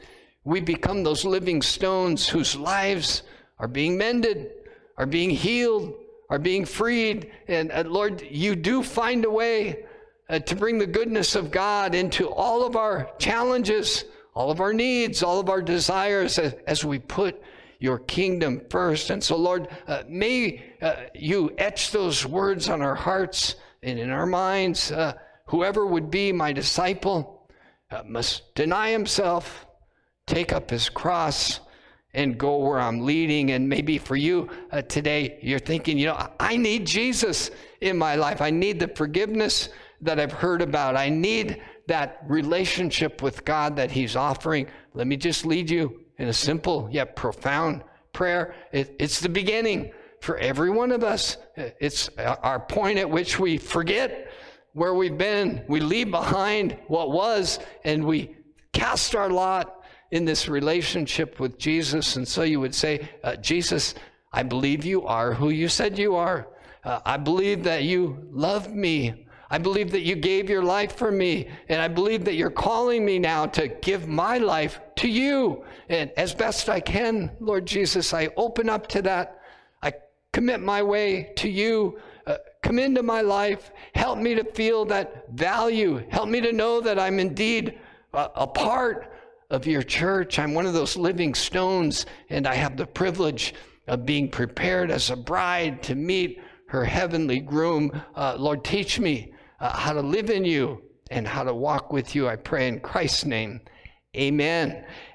we 0.43 0.59
become 0.59 1.03
those 1.03 1.23
living 1.23 1.61
stones 1.61 2.27
whose 2.27 2.55
lives 2.55 3.23
are 3.59 3.67
being 3.67 3.97
mended, 3.97 4.51
are 4.97 5.05
being 5.05 5.29
healed, 5.29 5.93
are 6.31 6.39
being 6.39 6.63
freed. 6.65 7.29
And 7.49 7.71
uh, 7.71 7.83
Lord, 7.85 8.23
you 8.31 8.55
do 8.55 8.81
find 8.81 9.25
a 9.25 9.29
way 9.29 9.83
uh, 10.29 10.39
to 10.39 10.55
bring 10.55 10.79
the 10.79 10.87
goodness 10.87 11.35
of 11.35 11.51
God 11.51 11.93
into 11.93 12.29
all 12.29 12.65
of 12.65 12.77
our 12.77 13.11
challenges, 13.19 14.05
all 14.33 14.49
of 14.49 14.61
our 14.61 14.71
needs, 14.71 15.21
all 15.21 15.41
of 15.41 15.49
our 15.49 15.61
desires 15.61 16.39
as, 16.39 16.55
as 16.65 16.85
we 16.85 16.99
put 16.99 17.43
your 17.79 17.99
kingdom 17.99 18.61
first. 18.69 19.09
And 19.09 19.21
so, 19.21 19.35
Lord, 19.35 19.67
uh, 19.87 20.03
may 20.07 20.63
uh, 20.81 20.95
you 21.13 21.53
etch 21.57 21.91
those 21.91 22.25
words 22.25 22.69
on 22.69 22.81
our 22.81 22.95
hearts 22.95 23.55
and 23.83 23.99
in 23.99 24.09
our 24.09 24.25
minds. 24.25 24.89
Uh, 24.89 25.13
whoever 25.47 25.85
would 25.85 26.09
be 26.09 26.31
my 26.31 26.53
disciple 26.53 27.49
uh, 27.89 28.03
must 28.07 28.55
deny 28.55 28.91
himself, 28.91 29.65
take 30.27 30.53
up 30.53 30.69
his 30.69 30.87
cross, 30.87 31.59
and 32.13 32.37
go 32.37 32.57
where 32.57 32.79
I'm 32.79 33.05
leading. 33.05 33.51
And 33.51 33.67
maybe 33.67 33.97
for 33.97 34.15
you 34.15 34.49
uh, 34.71 34.81
today, 34.83 35.39
you're 35.41 35.59
thinking, 35.59 35.97
you 35.97 36.07
know, 36.07 36.29
I 36.39 36.57
need 36.57 36.85
Jesus 36.85 37.51
in 37.79 37.97
my 37.97 38.15
life. 38.15 38.41
I 38.41 38.49
need 38.49 38.79
the 38.79 38.87
forgiveness 38.89 39.69
that 40.01 40.19
I've 40.19 40.31
heard 40.31 40.61
about. 40.61 40.95
I 40.95 41.09
need 41.09 41.61
that 41.87 42.23
relationship 42.27 43.21
with 43.21 43.45
God 43.45 43.75
that 43.75 43.91
He's 43.91 44.15
offering. 44.15 44.67
Let 44.93 45.07
me 45.07 45.17
just 45.17 45.45
lead 45.45 45.69
you 45.69 46.01
in 46.17 46.27
a 46.27 46.33
simple 46.33 46.87
yet 46.91 47.15
profound 47.15 47.83
prayer. 48.13 48.53
It, 48.71 48.95
it's 48.99 49.19
the 49.19 49.29
beginning 49.29 49.91
for 50.19 50.37
every 50.37 50.69
one 50.69 50.91
of 50.91 51.03
us. 51.03 51.37
It's 51.55 52.09
our 52.17 52.59
point 52.59 52.99
at 52.99 53.09
which 53.09 53.39
we 53.39 53.57
forget 53.57 54.31
where 54.73 54.93
we've 54.93 55.17
been. 55.17 55.63
We 55.67 55.79
leave 55.79 56.11
behind 56.11 56.77
what 56.87 57.11
was 57.11 57.59
and 57.83 58.05
we 58.05 58.35
cast 58.73 59.15
our 59.15 59.29
lot 59.29 59.80
in 60.11 60.25
this 60.25 60.47
relationship 60.47 61.39
with 61.39 61.57
Jesus. 61.57 62.17
And 62.17 62.27
so 62.27 62.43
you 62.43 62.59
would 62.59 62.75
say, 62.75 63.09
uh, 63.23 63.37
Jesus, 63.37 63.95
I 64.33 64.43
believe 64.43 64.85
you 64.85 65.05
are 65.05 65.33
who 65.33 65.49
you 65.49 65.67
said 65.67 65.97
you 65.97 66.15
are. 66.15 66.47
Uh, 66.83 66.99
I 67.05 67.17
believe 67.17 67.63
that 67.63 67.83
you 67.83 68.27
love 68.31 68.73
me. 68.73 69.25
I 69.49 69.57
believe 69.57 69.91
that 69.91 70.01
you 70.01 70.15
gave 70.15 70.49
your 70.49 70.63
life 70.63 70.95
for 70.95 71.11
me. 71.11 71.49
And 71.67 71.81
I 71.81 71.87
believe 71.87 72.23
that 72.25 72.35
you're 72.35 72.49
calling 72.49 73.05
me 73.05 73.19
now 73.19 73.45
to 73.47 73.67
give 73.67 74.07
my 74.07 74.37
life 74.37 74.79
to 74.97 75.09
you. 75.09 75.63
And 75.89 76.11
as 76.15 76.33
best 76.33 76.69
I 76.69 76.79
can, 76.79 77.31
Lord 77.39 77.65
Jesus, 77.65 78.13
I 78.13 78.29
open 78.37 78.69
up 78.69 78.87
to 78.87 79.01
that. 79.03 79.41
I 79.81 79.93
commit 80.31 80.61
my 80.61 80.81
way 80.81 81.33
to 81.35 81.49
you. 81.49 81.99
Uh, 82.25 82.37
come 82.63 82.79
into 82.79 83.03
my 83.03 83.21
life. 83.21 83.71
Help 83.93 84.19
me 84.19 84.35
to 84.35 84.43
feel 84.43 84.85
that 84.85 85.29
value. 85.33 86.01
Help 86.09 86.29
me 86.29 86.39
to 86.41 86.53
know 86.53 86.79
that 86.79 86.97
I'm 86.97 87.19
indeed 87.19 87.77
a, 88.13 88.29
a 88.35 88.47
part 88.47 89.10
of 89.51 89.67
your 89.67 89.83
church. 89.83 90.39
I'm 90.39 90.53
one 90.53 90.65
of 90.65 90.73
those 90.73 90.95
living 90.97 91.35
stones, 91.35 92.05
and 92.29 92.47
I 92.47 92.55
have 92.55 92.77
the 92.77 92.87
privilege 92.87 93.53
of 93.87 94.05
being 94.05 94.29
prepared 94.29 94.89
as 94.89 95.09
a 95.09 95.15
bride 95.15 95.83
to 95.83 95.95
meet 95.95 96.41
her 96.67 96.85
heavenly 96.85 97.39
groom. 97.39 97.91
Uh, 98.15 98.37
Lord, 98.39 98.63
teach 98.63 98.97
me 98.97 99.33
uh, 99.59 99.77
how 99.77 99.91
to 99.91 100.01
live 100.01 100.29
in 100.29 100.45
you 100.45 100.81
and 101.11 101.27
how 101.27 101.43
to 101.43 101.53
walk 101.53 101.91
with 101.91 102.15
you. 102.15 102.29
I 102.29 102.37
pray 102.37 102.69
in 102.69 102.79
Christ's 102.79 103.25
name. 103.25 103.59
Amen. 104.15 104.85